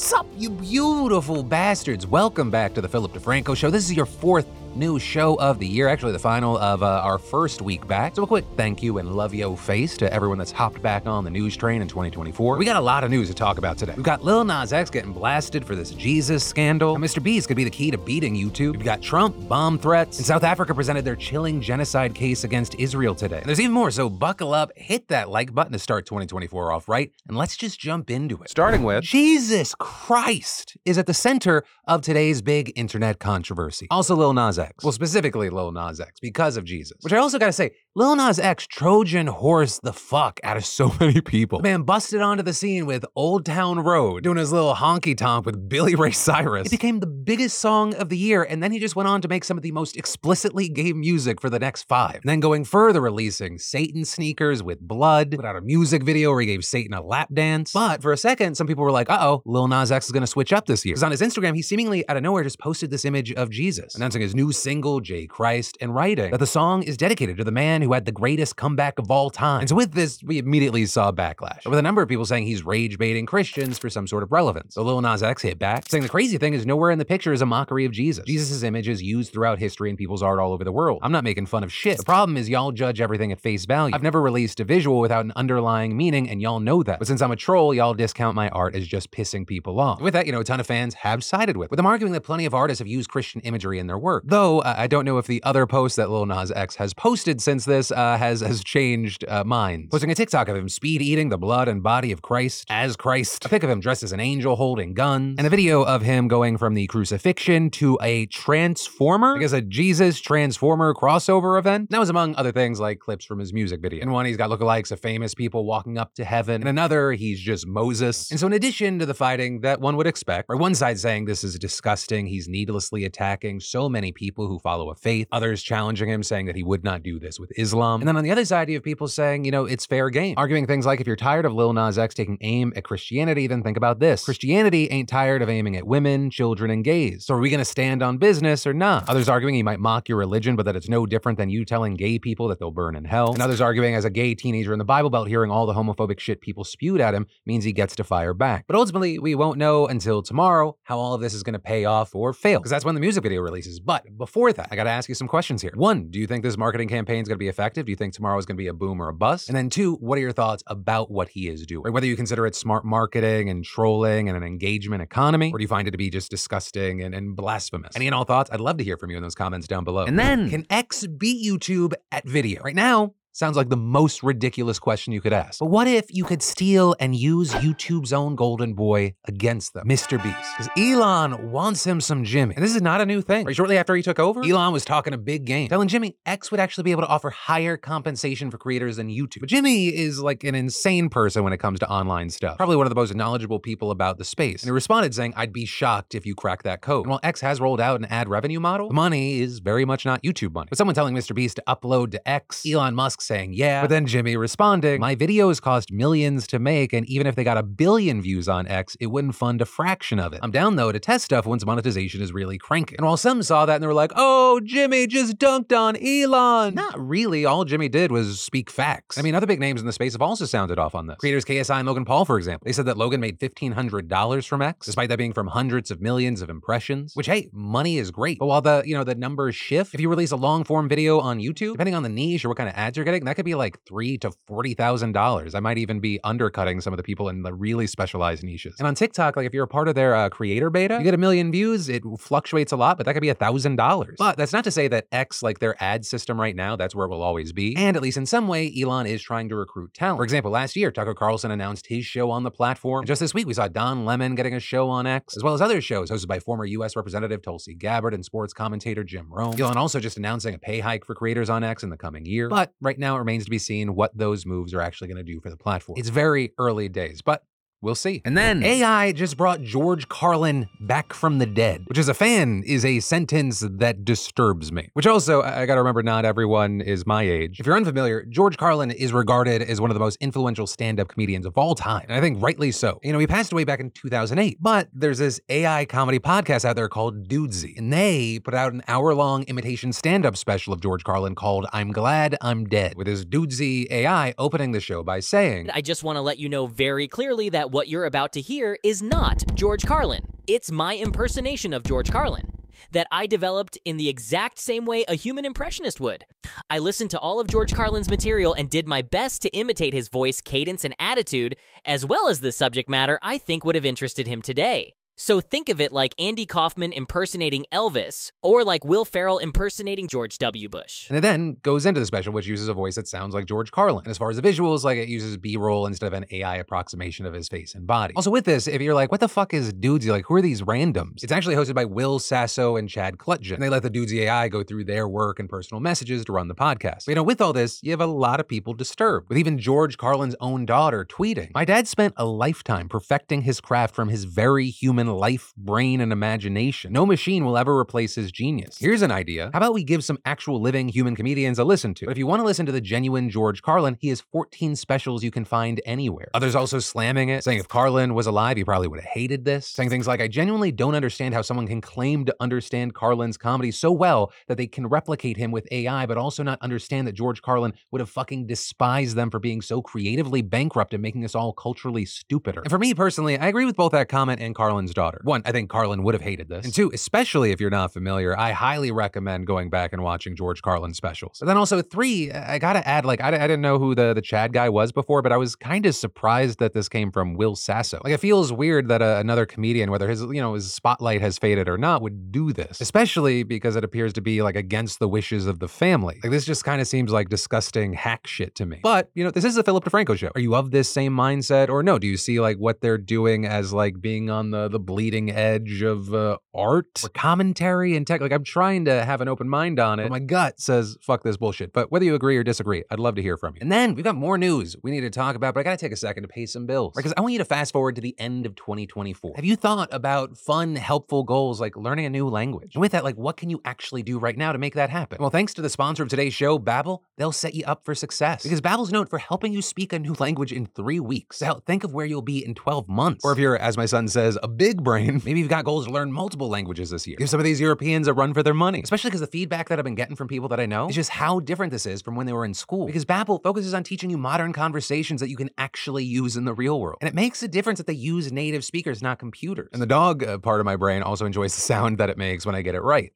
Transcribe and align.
Sup, 0.00 0.28
you 0.36 0.50
beautiful 0.50 1.42
bastards. 1.42 2.06
Welcome 2.06 2.52
back 2.52 2.72
to 2.74 2.80
the 2.80 2.88
Philip 2.88 3.14
DeFranco 3.14 3.56
Show. 3.56 3.68
This 3.68 3.90
is 3.90 3.96
your 3.96 4.06
fourth 4.06 4.46
new 4.78 4.98
show 4.98 5.34
of 5.40 5.58
the 5.58 5.66
year, 5.66 5.88
actually 5.88 6.12
the 6.12 6.18
final 6.18 6.56
of 6.58 6.82
uh, 6.82 7.00
our 7.04 7.18
first 7.18 7.60
week 7.60 7.86
back. 7.86 8.14
So 8.14 8.22
a 8.22 8.26
quick 8.26 8.44
thank 8.56 8.82
you 8.82 8.98
and 8.98 9.14
love 9.14 9.34
yo 9.34 9.56
face 9.56 9.96
to 9.98 10.12
everyone 10.12 10.38
that's 10.38 10.52
hopped 10.52 10.80
back 10.80 11.06
on 11.06 11.24
the 11.24 11.30
news 11.30 11.56
train 11.56 11.82
in 11.82 11.88
2024. 11.88 12.56
We 12.56 12.64
got 12.64 12.76
a 12.76 12.80
lot 12.80 13.04
of 13.04 13.10
news 13.10 13.28
to 13.28 13.34
talk 13.34 13.58
about 13.58 13.76
today. 13.76 13.94
We've 13.96 14.04
got 14.04 14.24
Lil 14.24 14.44
Nas 14.44 14.72
X 14.72 14.88
getting 14.90 15.12
blasted 15.12 15.64
for 15.64 15.74
this 15.74 15.90
Jesus 15.90 16.44
scandal. 16.44 16.94
And 16.94 17.04
Mr. 17.04 17.22
Beast 17.22 17.48
could 17.48 17.56
be 17.56 17.64
the 17.64 17.70
key 17.70 17.90
to 17.90 17.98
beating 17.98 18.34
YouTube. 18.34 18.72
We've 18.72 18.84
got 18.84 19.02
Trump 19.02 19.48
bomb 19.48 19.78
threats. 19.78 20.18
And 20.18 20.26
South 20.26 20.44
Africa 20.44 20.74
presented 20.74 21.04
their 21.04 21.16
chilling 21.16 21.60
genocide 21.60 22.14
case 22.14 22.44
against 22.44 22.76
Israel 22.76 23.14
today. 23.14 23.38
And 23.38 23.46
there's 23.46 23.60
even 23.60 23.72
more, 23.72 23.90
so 23.90 24.08
buckle 24.08 24.54
up, 24.54 24.70
hit 24.76 25.08
that 25.08 25.28
like 25.28 25.52
button 25.52 25.72
to 25.72 25.78
start 25.78 26.06
2024 26.06 26.72
off 26.72 26.88
right, 26.88 27.10
and 27.26 27.36
let's 27.36 27.56
just 27.56 27.80
jump 27.80 28.10
into 28.10 28.40
it. 28.42 28.50
Starting 28.50 28.82
with 28.82 29.02
Jesus 29.02 29.74
Christ 29.74 30.76
is 30.84 30.98
at 30.98 31.06
the 31.06 31.14
center 31.14 31.64
of 31.86 32.02
today's 32.02 32.42
big 32.42 32.72
internet 32.76 33.18
controversy. 33.18 33.88
Also 33.90 34.14
Lil 34.14 34.32
Nas 34.32 34.58
X. 34.58 34.67
Well, 34.82 34.92
specifically 34.92 35.50
Lil 35.50 35.72
Nas 35.72 36.00
X 36.00 36.20
because 36.20 36.56
of 36.56 36.64
Jesus. 36.64 36.98
Which 37.02 37.12
I 37.12 37.18
also 37.18 37.38
gotta 37.38 37.52
say, 37.52 37.72
Lil 37.94 38.16
Nas 38.16 38.38
X 38.38 38.66
Trojan 38.66 39.26
horse 39.26 39.80
the 39.82 39.94
fuck 39.94 40.38
out 40.44 40.58
of 40.58 40.64
so 40.66 40.92
many 41.00 41.22
people. 41.22 41.60
Man 41.60 41.82
busted 41.82 42.20
onto 42.20 42.42
the 42.42 42.52
scene 42.52 42.84
with 42.84 43.04
Old 43.16 43.46
Town 43.46 43.80
Road, 43.80 44.24
doing 44.24 44.36
his 44.36 44.52
little 44.52 44.74
honky 44.74 45.16
tonk 45.16 45.46
with 45.46 45.70
Billy 45.70 45.94
Ray 45.94 46.10
Cyrus. 46.10 46.66
It 46.66 46.70
became 46.70 47.00
the 47.00 47.06
biggest 47.06 47.58
song 47.58 47.94
of 47.94 48.10
the 48.10 48.16
year, 48.18 48.42
and 48.44 48.62
then 48.62 48.72
he 48.72 48.78
just 48.78 48.94
went 48.94 49.08
on 49.08 49.22
to 49.22 49.28
make 49.28 49.42
some 49.42 49.56
of 49.56 49.62
the 49.62 49.72
most 49.72 49.96
explicitly 49.96 50.68
gay 50.68 50.92
music 50.92 51.40
for 51.40 51.48
the 51.48 51.58
next 51.58 51.84
five. 51.88 52.16
And 52.16 52.24
then 52.26 52.40
going 52.40 52.66
further, 52.66 53.00
releasing 53.00 53.58
Satan 53.58 54.04
sneakers 54.04 54.62
with 54.62 54.80
blood, 54.80 55.34
put 55.34 55.46
out 55.46 55.56
a 55.56 55.62
music 55.62 56.02
video 56.02 56.30
where 56.30 56.42
he 56.42 56.46
gave 56.46 56.66
Satan 56.66 56.92
a 56.92 57.02
lap 57.02 57.30
dance. 57.32 57.72
But 57.72 58.02
for 58.02 58.12
a 58.12 58.18
second, 58.18 58.56
some 58.56 58.66
people 58.66 58.84
were 58.84 58.92
like, 58.92 59.08
uh 59.08 59.18
oh, 59.18 59.42
Lil 59.46 59.66
Nas 59.66 59.90
X 59.90 60.06
is 60.06 60.12
gonna 60.12 60.26
switch 60.26 60.52
up 60.52 60.66
this 60.66 60.84
year. 60.84 60.92
Because 60.92 61.04
on 61.04 61.10
his 61.10 61.22
Instagram, 61.22 61.56
he 61.56 61.62
seemingly 61.62 62.06
out 62.06 62.18
of 62.18 62.22
nowhere 62.22 62.44
just 62.44 62.60
posted 62.60 62.90
this 62.90 63.06
image 63.06 63.32
of 63.32 63.48
Jesus, 63.48 63.94
announcing 63.94 64.20
his 64.20 64.34
new 64.34 64.52
single, 64.52 65.00
J 65.00 65.26
Christ, 65.26 65.78
and 65.80 65.94
writing 65.94 66.32
that 66.32 66.38
the 66.38 66.46
song 66.46 66.82
is 66.82 66.98
dedicated 66.98 67.38
to 67.38 67.44
the 67.44 67.50
man 67.50 67.77
who 67.82 67.92
had 67.92 68.04
the 68.04 68.12
greatest 68.12 68.56
comeback 68.56 68.98
of 68.98 69.10
all 69.10 69.30
time. 69.30 69.60
And 69.60 69.68
so 69.68 69.76
with 69.76 69.92
this, 69.92 70.22
we 70.22 70.38
immediately 70.38 70.86
saw 70.86 71.12
backlash, 71.12 71.64
with 71.66 71.78
a 71.78 71.82
number 71.82 72.02
of 72.02 72.08
people 72.08 72.24
saying 72.24 72.46
he's 72.46 72.64
rage 72.64 72.98
baiting 72.98 73.26
Christians 73.26 73.78
for 73.78 73.90
some 73.90 74.06
sort 74.06 74.22
of 74.22 74.32
relevance. 74.32 74.74
So 74.74 74.82
Lil 74.82 75.00
Nas 75.00 75.22
X 75.22 75.42
hit 75.42 75.58
back, 75.58 75.88
saying 75.88 76.02
the 76.02 76.08
crazy 76.08 76.38
thing 76.38 76.54
is 76.54 76.66
nowhere 76.66 76.90
in 76.90 76.98
the 76.98 77.04
picture 77.04 77.32
is 77.32 77.42
a 77.42 77.46
mockery 77.46 77.84
of 77.84 77.92
Jesus. 77.92 78.24
Jesus' 78.24 78.62
image 78.62 78.88
is 78.88 79.02
used 79.02 79.32
throughout 79.32 79.58
history 79.58 79.90
in 79.90 79.96
people's 79.96 80.22
art 80.22 80.38
all 80.38 80.52
over 80.52 80.64
the 80.64 80.72
world. 80.72 81.00
I'm 81.02 81.12
not 81.12 81.24
making 81.24 81.46
fun 81.46 81.64
of 81.64 81.72
shit. 81.72 81.98
The 81.98 82.04
problem 82.04 82.36
is 82.36 82.48
y'all 82.48 82.72
judge 82.72 83.00
everything 83.00 83.32
at 83.32 83.40
face 83.40 83.64
value. 83.64 83.94
I've 83.94 84.02
never 84.02 84.20
released 84.20 84.60
a 84.60 84.64
visual 84.64 85.00
without 85.00 85.24
an 85.24 85.32
underlying 85.36 85.96
meaning, 85.96 86.28
and 86.28 86.42
y'all 86.42 86.60
know 86.60 86.82
that. 86.82 86.98
But 86.98 87.08
since 87.08 87.22
I'm 87.22 87.30
a 87.30 87.36
troll, 87.36 87.74
y'all 87.74 87.94
discount 87.94 88.34
my 88.34 88.48
art 88.50 88.74
as 88.74 88.86
just 88.86 89.10
pissing 89.10 89.46
people 89.46 89.80
off. 89.80 90.00
With 90.00 90.14
that, 90.14 90.26
you 90.26 90.32
know, 90.32 90.40
a 90.40 90.44
ton 90.44 90.60
of 90.60 90.66
fans 90.66 90.94
have 90.94 91.22
sided 91.24 91.56
with. 91.56 91.70
With 91.70 91.76
them 91.76 91.86
arguing 91.86 92.12
that 92.12 92.22
plenty 92.22 92.46
of 92.46 92.54
artists 92.54 92.78
have 92.78 92.88
used 92.88 93.10
Christian 93.10 93.40
imagery 93.42 93.78
in 93.78 93.86
their 93.86 93.98
work. 93.98 94.24
Though 94.26 94.62
I 94.62 94.86
don't 94.86 95.04
know 95.04 95.18
if 95.18 95.26
the 95.26 95.42
other 95.42 95.66
post 95.66 95.96
that 95.96 96.10
Lil 96.10 96.26
Nas 96.26 96.50
X 96.52 96.76
has 96.76 96.94
posted 96.94 97.40
since 97.40 97.64
this 97.68 97.92
uh, 97.92 98.16
has 98.16 98.40
has 98.40 98.64
changed 98.64 99.24
uh, 99.28 99.44
minds. 99.44 99.90
Posting 99.90 100.10
a 100.10 100.14
TikTok 100.14 100.48
of 100.48 100.56
him 100.56 100.68
speed 100.68 101.00
eating 101.02 101.28
the 101.28 101.38
blood 101.38 101.68
and 101.68 101.82
body 101.82 102.10
of 102.10 102.22
Christ 102.22 102.66
as 102.68 102.96
Christ, 102.96 103.44
a 103.44 103.48
pic 103.48 103.62
of 103.62 103.70
him 103.70 103.80
dressed 103.80 104.02
as 104.02 104.12
an 104.12 104.20
angel 104.20 104.56
holding 104.56 104.94
guns, 104.94 105.36
and 105.38 105.46
a 105.46 105.50
video 105.50 105.82
of 105.82 106.02
him 106.02 106.26
going 106.28 106.58
from 106.58 106.74
the 106.74 106.86
crucifixion 106.88 107.70
to 107.70 107.98
a 108.02 108.26
transformer, 108.26 109.36
I 109.36 109.40
guess 109.40 109.52
a 109.52 109.62
Jesus 109.62 110.20
transformer 110.20 110.94
crossover 110.94 111.58
event. 111.58 111.90
That 111.90 112.00
was 112.00 112.10
among 112.10 112.34
other 112.36 112.52
things 112.52 112.80
like 112.80 112.98
clips 112.98 113.24
from 113.24 113.38
his 113.38 113.52
music 113.52 113.80
video. 113.80 114.02
In 114.02 114.10
one, 114.10 114.26
he's 114.26 114.36
got 114.36 114.50
lookalikes 114.50 114.90
of 114.90 115.00
famous 115.00 115.34
people 115.34 115.64
walking 115.64 115.98
up 115.98 116.14
to 116.14 116.24
heaven. 116.24 116.62
In 116.62 116.66
another, 116.66 117.12
he's 117.12 117.40
just 117.40 117.66
Moses. 117.66 118.30
And 118.30 118.40
so, 118.40 118.46
in 118.46 118.52
addition 118.52 118.98
to 118.98 119.06
the 119.06 119.14
fighting 119.14 119.60
that 119.60 119.80
one 119.80 119.96
would 119.96 120.06
expect, 120.06 120.46
or 120.48 120.56
one 120.56 120.74
side 120.74 120.98
saying 120.98 121.26
this 121.26 121.44
is 121.44 121.58
disgusting, 121.58 122.26
he's 122.26 122.48
needlessly 122.48 123.04
attacking 123.04 123.60
so 123.60 123.88
many 123.88 124.12
people 124.12 124.48
who 124.48 124.58
follow 124.58 124.90
a 124.90 124.94
faith, 124.94 125.28
others 125.30 125.62
challenging 125.62 126.08
him, 126.08 126.22
saying 126.22 126.46
that 126.46 126.56
he 126.56 126.62
would 126.62 126.84
not 126.84 127.02
do 127.02 127.18
this 127.18 127.38
with 127.38 127.50
Islam. 127.58 128.00
And 128.00 128.08
then 128.08 128.16
on 128.16 128.24
the 128.24 128.30
other 128.30 128.44
side, 128.44 128.68
you 128.68 128.76
have 128.76 128.84
people 128.84 129.08
saying, 129.08 129.44
you 129.44 129.50
know, 129.50 129.64
it's 129.64 129.84
fair 129.84 130.08
game, 130.10 130.34
arguing 130.36 130.66
things 130.66 130.86
like 130.86 131.00
if 131.00 131.06
you're 131.06 131.16
tired 131.16 131.44
of 131.44 131.52
Lil 131.52 131.72
Nas 131.72 131.98
X 131.98 132.14
taking 132.14 132.38
aim 132.40 132.72
at 132.76 132.84
Christianity, 132.84 133.46
then 133.46 133.62
think 133.62 133.76
about 133.76 133.98
this. 133.98 134.24
Christianity 134.24 134.88
ain't 134.90 135.08
tired 135.08 135.42
of 135.42 135.50
aiming 135.50 135.76
at 135.76 135.86
women, 135.86 136.30
children, 136.30 136.70
and 136.70 136.84
gays. 136.84 137.26
So 137.26 137.34
are 137.34 137.38
we 137.38 137.50
going 137.50 137.58
to 137.58 137.64
stand 137.64 138.02
on 138.02 138.18
business 138.18 138.66
or 138.66 138.72
not? 138.72 139.08
Others 139.08 139.28
arguing 139.28 139.54
he 139.54 139.62
might 139.62 139.80
mock 139.80 140.08
your 140.08 140.18
religion, 140.18 140.56
but 140.56 140.66
that 140.66 140.76
it's 140.76 140.88
no 140.88 141.04
different 141.06 141.38
than 141.38 141.50
you 141.50 141.64
telling 141.64 141.94
gay 141.94 142.18
people 142.18 142.48
that 142.48 142.58
they'll 142.58 142.70
burn 142.70 142.94
in 142.94 143.04
hell. 143.04 143.32
And 143.32 143.42
others 143.42 143.60
arguing 143.60 143.94
as 143.94 144.04
a 144.04 144.10
gay 144.10 144.34
teenager 144.34 144.72
in 144.72 144.78
the 144.78 144.84
Bible 144.84 145.10
Belt, 145.10 145.28
hearing 145.28 145.50
all 145.50 145.66
the 145.66 145.74
homophobic 145.74 146.20
shit 146.20 146.40
people 146.40 146.64
spewed 146.64 147.00
at 147.00 147.14
him 147.14 147.26
means 147.44 147.64
he 147.64 147.72
gets 147.72 147.96
to 147.96 148.04
fire 148.04 148.34
back. 148.34 148.64
But 148.66 148.76
ultimately, 148.76 149.18
we 149.18 149.34
won't 149.34 149.58
know 149.58 149.86
until 149.86 150.22
tomorrow 150.22 150.76
how 150.84 150.98
all 150.98 151.14
of 151.14 151.20
this 151.20 151.34
is 151.34 151.42
going 151.42 151.54
to 151.54 151.58
pay 151.58 151.84
off 151.84 152.14
or 152.14 152.32
fail, 152.32 152.60
because 152.60 152.70
that's 152.70 152.84
when 152.84 152.94
the 152.94 153.00
music 153.00 153.22
video 153.22 153.40
releases. 153.40 153.80
But 153.80 154.04
before 154.16 154.52
that, 154.52 154.68
I 154.70 154.76
got 154.76 154.84
to 154.84 154.90
ask 154.90 155.08
you 155.08 155.14
some 155.14 155.28
questions 155.28 155.62
here. 155.62 155.72
One, 155.74 156.10
do 156.10 156.18
you 156.18 156.26
think 156.26 156.44
this 156.44 156.56
marketing 156.56 156.88
campaign 156.88 157.22
is 157.22 157.28
going 157.28 157.36
to 157.36 157.38
be 157.38 157.47
effective? 157.48 157.86
Do 157.86 157.90
you 157.90 157.96
think 157.96 158.14
tomorrow 158.14 158.38
is 158.38 158.46
going 158.46 158.56
to 158.56 158.62
be 158.62 158.68
a 158.68 158.74
boom 158.74 159.00
or 159.00 159.08
a 159.08 159.14
bust? 159.14 159.48
And 159.48 159.56
then 159.56 159.70
two, 159.70 159.94
what 159.96 160.18
are 160.18 160.20
your 160.20 160.32
thoughts 160.32 160.62
about 160.66 161.10
what 161.10 161.28
he 161.28 161.48
is 161.48 161.66
doing? 161.66 161.92
Whether 161.92 162.06
you 162.06 162.16
consider 162.16 162.46
it 162.46 162.54
smart 162.54 162.84
marketing 162.84 163.48
and 163.48 163.64
trolling 163.64 164.28
and 164.28 164.36
an 164.36 164.42
engagement 164.42 165.02
economy, 165.02 165.50
or 165.52 165.58
do 165.58 165.62
you 165.62 165.68
find 165.68 165.88
it 165.88 165.92
to 165.92 165.98
be 165.98 166.10
just 166.10 166.30
disgusting 166.30 167.02
and, 167.02 167.14
and 167.14 167.34
blasphemous? 167.36 167.96
Any 167.96 168.06
and 168.06 168.14
all 168.14 168.24
thoughts? 168.24 168.50
I'd 168.52 168.60
love 168.60 168.76
to 168.78 168.84
hear 168.84 168.96
from 168.96 169.10
you 169.10 169.16
in 169.16 169.22
those 169.22 169.34
comments 169.34 169.66
down 169.66 169.84
below. 169.84 170.04
And 170.04 170.18
then, 170.18 170.50
can 170.50 170.66
X 170.70 171.06
beat 171.06 171.44
YouTube 171.44 171.94
at 172.12 172.26
video? 172.26 172.62
Right 172.62 172.74
now, 172.76 173.14
Sounds 173.38 173.56
like 173.56 173.68
the 173.68 173.76
most 173.76 174.24
ridiculous 174.24 174.80
question 174.80 175.12
you 175.12 175.20
could 175.20 175.32
ask. 175.32 175.60
But 175.60 175.66
what 175.66 175.86
if 175.86 176.12
you 176.12 176.24
could 176.24 176.42
steal 176.42 176.96
and 176.98 177.14
use 177.14 177.52
YouTube's 177.52 178.12
own 178.12 178.34
golden 178.34 178.74
boy 178.74 179.14
against 179.28 179.74
them, 179.74 179.86
Mr. 179.86 180.20
Beast? 180.20 180.36
Because 180.58 180.68
Elon 180.76 181.52
wants 181.52 181.86
him 181.86 182.00
some 182.00 182.24
Jimmy. 182.24 182.56
And 182.56 182.64
this 182.64 182.74
is 182.74 182.82
not 182.82 183.00
a 183.00 183.06
new 183.06 183.22
thing. 183.22 183.46
Right 183.46 183.54
shortly 183.54 183.78
after 183.78 183.94
he 183.94 184.02
took 184.02 184.18
over, 184.18 184.44
Elon 184.44 184.72
was 184.72 184.84
talking 184.84 185.12
a 185.12 185.16
big 185.16 185.44
game, 185.44 185.68
telling 185.68 185.86
Jimmy 185.86 186.16
X 186.26 186.50
would 186.50 186.58
actually 186.58 186.82
be 186.82 186.90
able 186.90 187.02
to 187.02 187.06
offer 187.06 187.30
higher 187.30 187.76
compensation 187.76 188.50
for 188.50 188.58
creators 188.58 188.96
than 188.96 189.08
YouTube. 189.08 189.38
But 189.38 189.50
Jimmy 189.50 189.86
is 189.86 190.18
like 190.18 190.42
an 190.42 190.56
insane 190.56 191.08
person 191.08 191.44
when 191.44 191.52
it 191.52 191.58
comes 191.58 191.78
to 191.78 191.88
online 191.88 192.30
stuff. 192.30 192.56
Probably 192.56 192.74
one 192.74 192.86
of 192.86 192.90
the 192.90 192.96
most 192.96 193.14
knowledgeable 193.14 193.60
people 193.60 193.92
about 193.92 194.18
the 194.18 194.24
space. 194.24 194.64
And 194.64 194.68
he 194.68 194.72
responded 194.72 195.14
saying, 195.14 195.34
I'd 195.36 195.52
be 195.52 195.64
shocked 195.64 196.16
if 196.16 196.26
you 196.26 196.34
crack 196.34 196.64
that 196.64 196.80
code. 196.80 197.04
And 197.04 197.10
while 197.10 197.20
X 197.22 197.40
has 197.42 197.60
rolled 197.60 197.80
out 197.80 198.00
an 198.00 198.06
ad 198.06 198.28
revenue 198.28 198.58
model, 198.58 198.88
the 198.88 198.94
money 198.94 199.38
is 199.38 199.60
very 199.60 199.84
much 199.84 200.04
not 200.04 200.24
YouTube 200.24 200.54
money. 200.54 200.66
But 200.68 200.76
someone 200.76 200.96
telling 200.96 201.14
Mr. 201.14 201.36
Beast 201.36 201.54
to 201.54 201.62
upload 201.68 202.10
to 202.10 202.28
X, 202.28 202.66
Elon 202.66 202.96
Musk 202.96 203.27
saying, 203.28 203.52
yeah. 203.52 203.82
But 203.82 203.90
then 203.90 204.06
Jimmy 204.06 204.36
responding, 204.36 205.00
my 205.00 205.14
videos 205.14 205.62
cost 205.62 205.92
millions 205.92 206.46
to 206.48 206.58
make, 206.58 206.92
and 206.92 207.06
even 207.08 207.26
if 207.26 207.36
they 207.36 207.44
got 207.44 207.56
a 207.56 207.62
billion 207.62 208.20
views 208.20 208.48
on 208.48 208.66
X, 208.66 208.96
it 208.98 209.06
wouldn't 209.06 209.36
fund 209.36 209.62
a 209.62 209.66
fraction 209.66 210.18
of 210.18 210.32
it. 210.32 210.40
I'm 210.42 210.50
down 210.50 210.76
though 210.76 210.90
to 210.90 210.98
test 210.98 211.26
stuff 211.26 211.46
once 211.46 211.64
monetization 211.64 212.20
is 212.20 212.32
really 212.32 212.58
cranking. 212.58 212.96
And 212.98 213.06
while 213.06 213.16
some 213.16 213.42
saw 213.42 213.66
that 213.66 213.74
and 213.74 213.82
they 213.82 213.86
were 213.86 213.94
like, 213.94 214.12
oh, 214.16 214.60
Jimmy 214.64 215.06
just 215.06 215.38
dunked 215.38 215.76
on 215.76 215.96
Elon. 215.96 216.74
Not 216.74 216.98
really. 216.98 217.44
All 217.44 217.64
Jimmy 217.64 217.88
did 217.88 218.10
was 218.10 218.40
speak 218.40 218.70
facts. 218.70 219.18
I 219.18 219.22
mean, 219.22 219.34
other 219.34 219.46
big 219.46 219.60
names 219.60 219.80
in 219.80 219.86
the 219.86 219.92
space 219.92 220.12
have 220.12 220.22
also 220.22 220.46
sounded 220.46 220.78
off 220.78 220.94
on 220.94 221.06
this. 221.06 221.16
Creators 221.18 221.44
KSI 221.44 221.78
and 221.78 221.86
Logan 221.86 222.04
Paul, 222.04 222.24
for 222.24 222.38
example. 222.38 222.64
They 222.64 222.72
said 222.72 222.86
that 222.86 222.96
Logan 222.96 223.20
made 223.20 223.38
$1,500 223.38 224.46
from 224.48 224.62
X, 224.62 224.86
despite 224.86 225.10
that 225.10 225.18
being 225.18 225.32
from 225.32 225.48
hundreds 225.48 225.90
of 225.90 226.00
millions 226.00 226.40
of 226.40 226.48
impressions, 226.50 227.14
which, 227.14 227.26
hey, 227.26 227.50
money 227.52 227.98
is 227.98 228.10
great. 228.10 228.38
But 228.38 228.46
while 228.46 228.62
the, 228.62 228.82
you 228.86 228.96
know, 228.96 229.04
the 229.04 229.14
numbers 229.14 229.54
shift, 229.54 229.94
if 229.94 230.00
you 230.00 230.08
release 230.08 230.30
a 230.30 230.36
long 230.36 230.64
form 230.64 230.88
video 230.88 231.20
on 231.20 231.38
YouTube, 231.38 231.72
depending 231.72 231.94
on 231.94 232.02
the 232.02 232.08
niche 232.08 232.44
or 232.44 232.48
what 232.48 232.56
kind 232.56 232.68
of 232.68 232.74
ads 232.74 232.96
you're 232.96 233.04
getting, 233.04 233.17
that 233.24 233.36
could 233.36 233.44
be 233.44 233.54
like 233.54 233.78
three 233.86 234.18
to 234.18 234.32
forty 234.46 234.74
thousand 234.74 235.12
dollars. 235.12 235.54
I 235.54 235.60
might 235.60 235.78
even 235.78 236.00
be 236.00 236.20
undercutting 236.24 236.80
some 236.80 236.92
of 236.92 236.96
the 236.96 237.02
people 237.02 237.28
in 237.28 237.42
the 237.42 237.54
really 237.54 237.86
specialized 237.86 238.42
niches. 238.42 238.76
And 238.78 238.86
on 238.86 238.94
TikTok, 238.94 239.36
like 239.36 239.46
if 239.46 239.54
you're 239.54 239.64
a 239.64 239.68
part 239.68 239.88
of 239.88 239.94
their 239.94 240.14
uh, 240.14 240.28
creator 240.28 240.70
beta, 240.70 240.98
you 240.98 241.04
get 241.04 241.14
a 241.14 241.18
million 241.18 241.50
views. 241.52 241.88
It 241.88 242.02
fluctuates 242.18 242.72
a 242.72 242.76
lot, 242.76 242.96
but 242.96 243.06
that 243.06 243.14
could 243.14 243.22
be 243.22 243.28
a 243.28 243.34
thousand 243.34 243.76
dollars. 243.76 244.16
But 244.18 244.36
that's 244.36 244.52
not 244.52 244.64
to 244.64 244.70
say 244.70 244.88
that 244.88 245.06
X, 245.12 245.42
like 245.42 245.58
their 245.58 245.80
ad 245.82 246.04
system 246.04 246.40
right 246.40 246.54
now, 246.54 246.76
that's 246.76 246.94
where 246.94 247.06
it 247.06 247.10
will 247.10 247.22
always 247.22 247.52
be. 247.52 247.76
And 247.76 247.96
at 247.96 248.02
least 248.02 248.16
in 248.16 248.26
some 248.26 248.48
way, 248.48 248.72
Elon 248.80 249.06
is 249.06 249.22
trying 249.22 249.48
to 249.48 249.56
recruit 249.56 249.94
talent. 249.94 250.18
For 250.18 250.24
example, 250.24 250.50
last 250.50 250.76
year, 250.76 250.90
Tucker 250.90 251.14
Carlson 251.14 251.50
announced 251.50 251.86
his 251.86 252.04
show 252.04 252.30
on 252.30 252.42
the 252.42 252.50
platform. 252.50 253.00
And 253.00 253.06
just 253.06 253.20
this 253.20 253.34
week, 253.34 253.46
we 253.46 253.54
saw 253.54 253.68
Don 253.68 254.04
Lemon 254.04 254.34
getting 254.34 254.54
a 254.54 254.60
show 254.60 254.88
on 254.88 255.06
X, 255.06 255.36
as 255.36 255.42
well 255.42 255.54
as 255.54 255.60
other 255.60 255.80
shows 255.80 256.10
hosted 256.10 256.28
by 256.28 256.40
former 256.40 256.64
U.S. 256.64 256.96
Representative 256.96 257.42
Tulsi 257.42 257.74
Gabbard 257.74 258.14
and 258.14 258.24
sports 258.24 258.52
commentator 258.52 259.04
Jim 259.04 259.26
Rome. 259.30 259.54
Elon 259.58 259.76
also 259.76 260.00
just 260.00 260.16
announcing 260.16 260.54
a 260.54 260.58
pay 260.58 260.80
hike 260.80 261.04
for 261.04 261.14
creators 261.14 261.50
on 261.50 261.64
X 261.64 261.82
in 261.82 261.90
the 261.90 261.96
coming 261.96 262.26
year. 262.26 262.48
But 262.48 262.72
right 262.80 262.97
now, 262.98 263.16
it 263.16 263.20
remains 263.20 263.44
to 263.44 263.50
be 263.50 263.58
seen 263.58 263.94
what 263.94 264.16
those 264.16 264.44
moves 264.46 264.74
are 264.74 264.80
actually 264.80 265.08
going 265.08 265.18
to 265.18 265.22
do 265.24 265.40
for 265.40 265.50
the 265.50 265.56
platform. 265.56 265.98
It's 265.98 266.08
very 266.08 266.52
early 266.58 266.88
days, 266.88 267.22
but 267.22 267.42
We'll 267.80 267.94
see. 267.94 268.22
And 268.24 268.36
then 268.36 268.64
AI 268.64 269.12
just 269.12 269.36
brought 269.36 269.62
George 269.62 270.08
Carlin 270.08 270.68
back 270.80 271.12
from 271.12 271.38
the 271.38 271.46
dead, 271.46 271.84
which 271.86 271.98
as 271.98 272.08
a 272.08 272.14
fan 272.14 272.64
is 272.66 272.84
a 272.84 272.98
sentence 272.98 273.60
that 273.60 274.04
disturbs 274.04 274.72
me. 274.72 274.90
Which 274.94 275.06
also, 275.06 275.42
I 275.42 275.64
gotta 275.64 275.80
remember, 275.80 276.02
not 276.02 276.24
everyone 276.24 276.80
is 276.80 277.06
my 277.06 277.22
age. 277.22 277.60
If 277.60 277.66
you're 277.66 277.76
unfamiliar, 277.76 278.24
George 278.24 278.56
Carlin 278.56 278.90
is 278.90 279.12
regarded 279.12 279.62
as 279.62 279.80
one 279.80 279.90
of 279.90 279.94
the 279.94 280.00
most 280.00 280.16
influential 280.20 280.66
stand 280.66 280.98
up 280.98 281.06
comedians 281.08 281.46
of 281.46 281.56
all 281.56 281.76
time. 281.76 282.04
And 282.08 282.16
I 282.16 282.20
think 282.20 282.42
rightly 282.42 282.72
so. 282.72 282.98
You 283.04 283.12
know, 283.12 283.20
he 283.20 283.28
passed 283.28 283.52
away 283.52 283.62
back 283.62 283.78
in 283.78 283.92
2008, 283.92 284.58
but 284.60 284.88
there's 284.92 285.18
this 285.18 285.40
AI 285.48 285.84
comedy 285.84 286.18
podcast 286.18 286.64
out 286.64 286.74
there 286.74 286.88
called 286.88 287.28
Dudesy, 287.28 287.78
and 287.78 287.92
they 287.92 288.40
put 288.40 288.54
out 288.54 288.72
an 288.72 288.82
hour 288.88 289.14
long 289.14 289.44
imitation 289.44 289.92
stand 289.92 290.26
up 290.26 290.36
special 290.36 290.72
of 290.72 290.80
George 290.80 291.04
Carlin 291.04 291.36
called 291.36 291.66
I'm 291.72 291.92
Glad 291.92 292.36
I'm 292.40 292.64
Dead, 292.64 292.94
with 292.96 293.06
his 293.06 293.24
Dudesy 293.24 293.86
AI 293.90 294.34
opening 294.36 294.72
the 294.72 294.80
show 294.80 295.04
by 295.04 295.20
saying, 295.20 295.70
I 295.72 295.80
just 295.80 296.02
want 296.02 296.16
to 296.16 296.22
let 296.22 296.38
you 296.38 296.48
know 296.48 296.66
very 296.66 297.06
clearly 297.06 297.50
that 297.50 297.67
that 297.68 297.74
what 297.74 297.88
you're 297.88 298.06
about 298.06 298.32
to 298.32 298.40
hear 298.40 298.78
is 298.82 299.02
not 299.02 299.44
George 299.54 299.84
Carlin. 299.84 300.22
It's 300.46 300.70
my 300.70 300.96
impersonation 300.96 301.74
of 301.74 301.82
George 301.82 302.10
Carlin 302.10 302.50
that 302.92 303.06
I 303.12 303.26
developed 303.26 303.76
in 303.84 303.98
the 303.98 304.08
exact 304.08 304.58
same 304.58 304.86
way 304.86 305.04
a 305.06 305.14
human 305.14 305.44
impressionist 305.44 306.00
would. 306.00 306.24
I 306.70 306.78
listened 306.78 307.10
to 307.10 307.18
all 307.18 307.40
of 307.40 307.48
George 307.48 307.74
Carlin's 307.74 308.08
material 308.08 308.54
and 308.54 308.70
did 308.70 308.88
my 308.88 309.02
best 309.02 309.42
to 309.42 309.50
imitate 309.50 309.92
his 309.92 310.08
voice, 310.08 310.40
cadence, 310.40 310.84
and 310.84 310.94
attitude, 310.98 311.56
as 311.84 312.06
well 312.06 312.28
as 312.28 312.40
the 312.40 312.52
subject 312.52 312.88
matter 312.88 313.18
I 313.20 313.36
think 313.36 313.64
would 313.64 313.74
have 313.74 313.84
interested 313.84 314.26
him 314.26 314.40
today. 314.40 314.94
So 315.20 315.40
think 315.40 315.68
of 315.68 315.80
it 315.80 315.90
like 315.90 316.14
Andy 316.16 316.46
Kaufman 316.46 316.92
impersonating 316.92 317.66
Elvis, 317.72 318.30
or 318.40 318.62
like 318.62 318.84
Will 318.84 319.04
Ferrell 319.04 319.38
impersonating 319.38 320.06
George 320.06 320.38
W. 320.38 320.68
Bush. 320.68 321.08
And 321.08 321.18
it 321.18 321.22
then 321.22 321.56
goes 321.64 321.86
into 321.86 321.98
the 321.98 322.06
special, 322.06 322.32
which 322.32 322.46
uses 322.46 322.68
a 322.68 322.72
voice 322.72 322.94
that 322.94 323.08
sounds 323.08 323.34
like 323.34 323.46
George 323.46 323.72
Carlin. 323.72 324.04
And 324.04 324.12
as 324.12 324.16
far 324.16 324.30
as 324.30 324.36
the 324.40 324.48
visuals, 324.48 324.84
like 324.84 324.96
it 324.96 325.08
uses 325.08 325.36
B-roll 325.36 325.86
instead 325.86 326.06
of 326.06 326.12
an 326.12 326.24
AI 326.30 326.54
approximation 326.58 327.26
of 327.26 327.34
his 327.34 327.48
face 327.48 327.74
and 327.74 327.84
body. 327.84 328.14
Also 328.14 328.30
with 328.30 328.44
this, 328.44 328.68
if 328.68 328.80
you're 328.80 328.94
like, 328.94 329.10
what 329.10 329.18
the 329.18 329.28
fuck 329.28 329.52
is 329.52 329.72
Dudesy? 329.72 330.04
You're 330.04 330.14
like, 330.14 330.26
who 330.26 330.36
are 330.36 330.40
these 330.40 330.62
randoms? 330.62 331.24
It's 331.24 331.32
actually 331.32 331.56
hosted 331.56 331.74
by 331.74 331.84
Will 331.84 332.20
Sasso 332.20 332.76
and 332.76 332.88
Chad 332.88 333.18
Kultgen. 333.18 333.54
And 333.54 333.62
they 333.64 333.68
let 333.68 333.82
the 333.82 333.90
Dudesy 333.90 334.20
AI 334.20 334.46
go 334.46 334.62
through 334.62 334.84
their 334.84 335.08
work 335.08 335.40
and 335.40 335.48
personal 335.48 335.80
messages 335.80 336.24
to 336.26 336.32
run 336.32 336.46
the 336.46 336.54
podcast. 336.54 337.06
But, 337.06 337.08
you 337.08 337.14
know, 337.16 337.24
with 337.24 337.40
all 337.40 337.52
this, 337.52 337.80
you 337.82 337.90
have 337.90 338.00
a 338.00 338.06
lot 338.06 338.38
of 338.38 338.46
people 338.46 338.72
disturbed, 338.72 339.28
with 339.28 339.36
even 339.36 339.58
George 339.58 339.96
Carlin's 339.96 340.36
own 340.38 340.64
daughter 340.64 341.04
tweeting, 341.04 341.50
My 341.54 341.64
dad 341.64 341.88
spent 341.88 342.14
a 342.16 342.24
lifetime 342.24 342.88
perfecting 342.88 343.42
his 343.42 343.60
craft 343.60 343.96
from 343.96 344.10
his 344.10 344.22
very 344.22 344.70
human 344.70 345.07
life, 345.08 345.52
brain, 345.56 346.00
and 346.00 346.12
imagination. 346.12 346.92
No 346.92 347.06
machine 347.06 347.44
will 347.44 347.58
ever 347.58 347.78
replace 347.78 348.14
his 348.14 348.30
genius. 348.30 348.78
Here's 348.78 349.02
an 349.02 349.10
idea. 349.10 349.50
How 349.52 349.58
about 349.58 349.74
we 349.74 349.84
give 349.84 350.04
some 350.04 350.18
actual 350.24 350.60
living 350.60 350.88
human 350.88 351.16
comedians 351.16 351.58
a 351.58 351.64
listen 351.64 351.94
to? 351.94 352.06
But 352.06 352.12
if 352.12 352.18
you 352.18 352.26
want 352.26 352.40
to 352.40 352.44
listen 352.44 352.66
to 352.66 352.72
the 352.72 352.80
genuine 352.80 353.30
George 353.30 353.62
Carlin, 353.62 353.96
he 354.00 354.08
has 354.08 354.20
14 354.20 354.76
specials 354.76 355.22
you 355.22 355.30
can 355.30 355.44
find 355.44 355.80
anywhere. 355.84 356.28
Others 356.34 356.54
also 356.54 356.78
slamming 356.78 357.28
it, 357.28 357.44
saying 357.44 357.58
if 357.58 357.68
Carlin 357.68 358.14
was 358.14 358.26
alive, 358.26 358.56
he 358.56 358.64
probably 358.64 358.88
would 358.88 359.00
have 359.00 359.08
hated 359.08 359.44
this. 359.44 359.66
Saying 359.68 359.90
things 359.90 360.06
like, 360.06 360.20
I 360.20 360.28
genuinely 360.28 360.72
don't 360.72 360.94
understand 360.94 361.34
how 361.34 361.42
someone 361.42 361.66
can 361.66 361.80
claim 361.80 362.24
to 362.26 362.36
understand 362.40 362.94
Carlin's 362.94 363.36
comedy 363.36 363.70
so 363.70 363.92
well 363.92 364.32
that 364.46 364.56
they 364.56 364.66
can 364.66 364.86
replicate 364.86 365.36
him 365.36 365.50
with 365.50 365.66
AI, 365.70 366.06
but 366.06 366.18
also 366.18 366.42
not 366.42 366.58
understand 366.62 367.06
that 367.06 367.12
George 367.12 367.42
Carlin 367.42 367.72
would 367.90 368.00
have 368.00 368.10
fucking 368.10 368.46
despised 368.46 369.16
them 369.16 369.30
for 369.30 369.38
being 369.38 369.62
so 369.62 369.82
creatively 369.82 370.42
bankrupt 370.42 370.92
and 370.92 371.02
making 371.02 371.24
us 371.24 371.34
all 371.34 371.52
culturally 371.52 372.04
stupider. 372.04 372.60
And 372.60 372.70
for 372.70 372.78
me 372.78 372.94
personally, 372.94 373.38
I 373.38 373.48
agree 373.48 373.64
with 373.64 373.76
both 373.76 373.92
that 373.92 374.08
comment 374.08 374.40
and 374.40 374.54
Carlin's 374.54 374.94
daughter. 374.98 375.20
One, 375.24 375.42
I 375.46 375.52
think 375.52 375.70
Carlin 375.70 376.02
would 376.02 376.14
have 376.14 376.22
hated 376.22 376.48
this. 376.48 376.64
And 376.64 376.74
two, 376.74 376.90
especially 376.92 377.52
if 377.52 377.60
you're 377.60 377.70
not 377.70 377.92
familiar, 377.92 378.38
I 378.38 378.52
highly 378.52 378.90
recommend 378.90 379.46
going 379.46 379.70
back 379.70 379.92
and 379.94 380.02
watching 380.02 380.36
George 380.36 380.60
Carlin 380.60 380.92
specials. 380.92 381.38
But 381.40 381.46
then 381.46 381.56
also 381.56 381.80
three, 381.80 382.30
I 382.32 382.58
gotta 382.58 382.86
add, 382.86 383.04
like, 383.04 383.20
I, 383.20 383.28
I 383.28 383.46
didn't 383.50 383.62
know 383.62 383.78
who 383.78 383.94
the, 383.94 384.12
the 384.12 384.22
Chad 384.22 384.52
guy 384.52 384.68
was 384.68 384.92
before, 384.92 385.22
but 385.22 385.32
I 385.32 385.36
was 385.36 385.56
kind 385.56 385.86
of 385.86 385.94
surprised 385.94 386.58
that 386.58 386.72
this 386.74 386.88
came 386.88 387.10
from 387.10 387.34
Will 387.34 387.56
Sasso. 387.56 388.00
Like, 388.04 388.12
it 388.12 388.20
feels 388.20 388.52
weird 388.52 388.88
that 388.88 389.00
uh, 389.00 389.16
another 389.18 389.46
comedian, 389.46 389.90
whether 389.90 390.08
his, 390.08 390.20
you 390.22 390.42
know, 390.42 390.54
his 390.54 390.72
spotlight 390.74 391.20
has 391.20 391.38
faded 391.38 391.68
or 391.68 391.78
not, 391.78 392.02
would 392.02 392.32
do 392.32 392.52
this. 392.52 392.80
Especially 392.80 393.44
because 393.44 393.76
it 393.76 393.84
appears 393.84 394.12
to 394.14 394.20
be, 394.20 394.42
like, 394.42 394.56
against 394.56 394.98
the 394.98 395.08
wishes 395.08 395.46
of 395.46 395.60
the 395.60 395.68
family. 395.68 396.18
Like, 396.22 396.32
this 396.32 396.44
just 396.44 396.64
kind 396.64 396.80
of 396.80 396.88
seems 396.88 397.12
like 397.12 397.28
disgusting 397.28 397.92
hack 397.92 398.26
shit 398.26 398.54
to 398.56 398.66
me. 398.66 398.80
But, 398.82 399.10
you 399.14 399.24
know, 399.24 399.30
this 399.30 399.44
is 399.44 399.56
a 399.56 399.62
Philip 399.62 399.84
DeFranco 399.84 400.16
show. 400.18 400.30
Are 400.34 400.40
you 400.40 400.54
of 400.54 400.70
this 400.70 400.88
same 400.88 401.14
mindset 401.14 401.68
or 401.68 401.82
no? 401.82 401.98
Do 401.98 402.06
you 402.06 402.16
see, 402.16 402.40
like, 402.40 402.56
what 402.56 402.80
they're 402.80 402.98
doing 402.98 403.46
as, 403.46 403.72
like, 403.72 404.00
being 404.00 404.30
on 404.30 404.50
the, 404.50 404.68
the 404.68 404.80
bleeding 404.88 405.30
edge 405.30 405.82
of 405.82 406.14
uh, 406.14 406.38
art 406.54 407.04
or 407.04 407.10
commentary 407.10 407.94
and 407.94 408.06
tech? 408.06 408.22
Like, 408.22 408.32
I'm 408.32 408.42
trying 408.42 408.86
to 408.86 409.04
have 409.04 409.20
an 409.20 409.28
open 409.28 409.48
mind 409.48 409.78
on 409.78 410.00
it. 410.00 410.04
But 410.04 410.10
my 410.10 410.18
gut 410.18 410.58
says, 410.58 410.96
fuck 411.02 411.22
this 411.22 411.36
bullshit. 411.36 411.74
But 411.74 411.92
whether 411.92 412.06
you 412.06 412.14
agree 412.14 412.38
or 412.38 412.42
disagree, 412.42 412.84
I'd 412.90 412.98
love 412.98 413.14
to 413.16 413.22
hear 413.22 413.36
from 413.36 413.54
you. 413.54 413.60
And 413.60 413.70
then 413.70 413.94
we've 413.94 414.04
got 414.04 414.16
more 414.16 414.38
news 414.38 414.76
we 414.82 414.90
need 414.90 415.02
to 415.02 415.10
talk 415.10 415.36
about, 415.36 415.52
but 415.52 415.60
I 415.60 415.62
gotta 415.62 415.76
take 415.76 415.92
a 415.92 415.96
second 415.96 416.22
to 416.22 416.28
pay 416.28 416.46
some 416.46 416.64
bills. 416.64 416.94
Because 416.96 417.12
I 417.16 417.20
want 417.20 417.32
you 417.32 417.38
to 417.38 417.44
fast 417.44 417.72
forward 417.72 417.96
to 417.96 418.00
the 418.00 418.18
end 418.18 418.46
of 418.46 418.54
2024. 418.54 419.34
Have 419.36 419.44
you 419.44 419.56
thought 419.56 419.88
about 419.92 420.38
fun, 420.38 420.74
helpful 420.76 421.22
goals 421.22 421.60
like 421.60 421.76
learning 421.76 422.06
a 422.06 422.10
new 422.10 422.26
language? 422.28 422.74
And 422.74 422.80
with 422.80 422.92
that, 422.92 423.04
like, 423.04 423.16
what 423.16 423.36
can 423.36 423.50
you 423.50 423.60
actually 423.66 424.02
do 424.02 424.18
right 424.18 424.36
now 424.36 424.52
to 424.52 424.58
make 424.58 424.74
that 424.74 424.88
happen? 424.88 425.18
Well, 425.20 425.30
thanks 425.30 425.52
to 425.54 425.62
the 425.62 425.68
sponsor 425.68 426.02
of 426.02 426.08
today's 426.08 426.32
show, 426.32 426.58
Babbel, 426.58 427.00
they'll 427.18 427.32
set 427.32 427.54
you 427.54 427.64
up 427.66 427.84
for 427.84 427.94
success. 427.94 428.42
Because 428.42 428.60
Babbel's 428.60 428.90
known 428.90 429.06
for 429.06 429.18
helping 429.18 429.52
you 429.52 429.60
speak 429.60 429.92
a 429.92 429.98
new 429.98 430.14
language 430.18 430.52
in 430.52 430.66
three 430.66 431.00
weeks. 431.00 431.38
So 431.38 431.62
think 431.66 431.84
of 431.84 431.92
where 431.92 432.06
you'll 432.06 432.22
be 432.22 432.44
in 432.44 432.54
12 432.54 432.88
months. 432.88 433.24
Or 433.24 433.32
if 433.32 433.38
you're, 433.38 433.56
as 433.56 433.76
my 433.76 433.86
son 433.86 434.08
says, 434.08 434.38
a 434.42 434.48
big 434.78 434.84
brain, 434.84 435.22
maybe 435.24 435.40
you've 435.40 435.48
got 435.48 435.64
goals 435.64 435.86
to 435.86 435.92
learn 435.92 436.12
multiple 436.12 436.48
languages 436.48 436.90
this 436.90 437.06
year. 437.06 437.16
Give 437.18 437.28
some 437.28 437.40
of 437.40 437.44
these 437.44 437.60
Europeans 437.60 438.08
a 438.08 438.12
run 438.12 438.34
for 438.34 438.42
their 438.42 438.54
money. 438.54 438.80
Especially 438.82 439.10
because 439.10 439.20
the 439.20 439.26
feedback 439.26 439.68
that 439.68 439.78
I've 439.78 439.84
been 439.84 439.94
getting 439.94 440.16
from 440.16 440.28
people 440.28 440.48
that 440.48 440.60
I 440.60 440.66
know 440.66 440.88
is 440.88 440.94
just 440.94 441.10
how 441.10 441.40
different 441.40 441.72
this 441.72 441.86
is 441.86 442.02
from 442.02 442.16
when 442.16 442.26
they 442.26 442.32
were 442.32 442.44
in 442.44 442.54
school. 442.54 442.86
Because 442.86 443.04
Babbel 443.04 443.42
focuses 443.42 443.74
on 443.74 443.82
teaching 443.82 444.10
you 444.10 444.18
modern 444.18 444.52
conversations 444.52 445.20
that 445.20 445.28
you 445.28 445.36
can 445.36 445.50
actually 445.58 446.04
use 446.04 446.36
in 446.36 446.44
the 446.44 446.54
real 446.54 446.80
world. 446.80 446.98
And 447.00 447.08
it 447.08 447.14
makes 447.14 447.42
a 447.42 447.48
difference 447.48 447.78
that 447.78 447.86
they 447.86 447.92
use 447.92 448.32
native 448.32 448.64
speakers, 448.64 449.02
not 449.02 449.18
computers. 449.18 449.70
And 449.72 449.82
the 449.82 449.86
dog 449.86 450.22
uh, 450.24 450.38
part 450.38 450.60
of 450.60 450.66
my 450.66 450.76
brain 450.76 451.02
also 451.02 451.26
enjoys 451.26 451.54
the 451.54 451.60
sound 451.60 451.98
that 451.98 452.10
it 452.10 452.18
makes 452.18 452.46
when 452.46 452.54
I 452.54 452.62
get 452.62 452.74
it 452.74 452.82
right. 452.82 453.12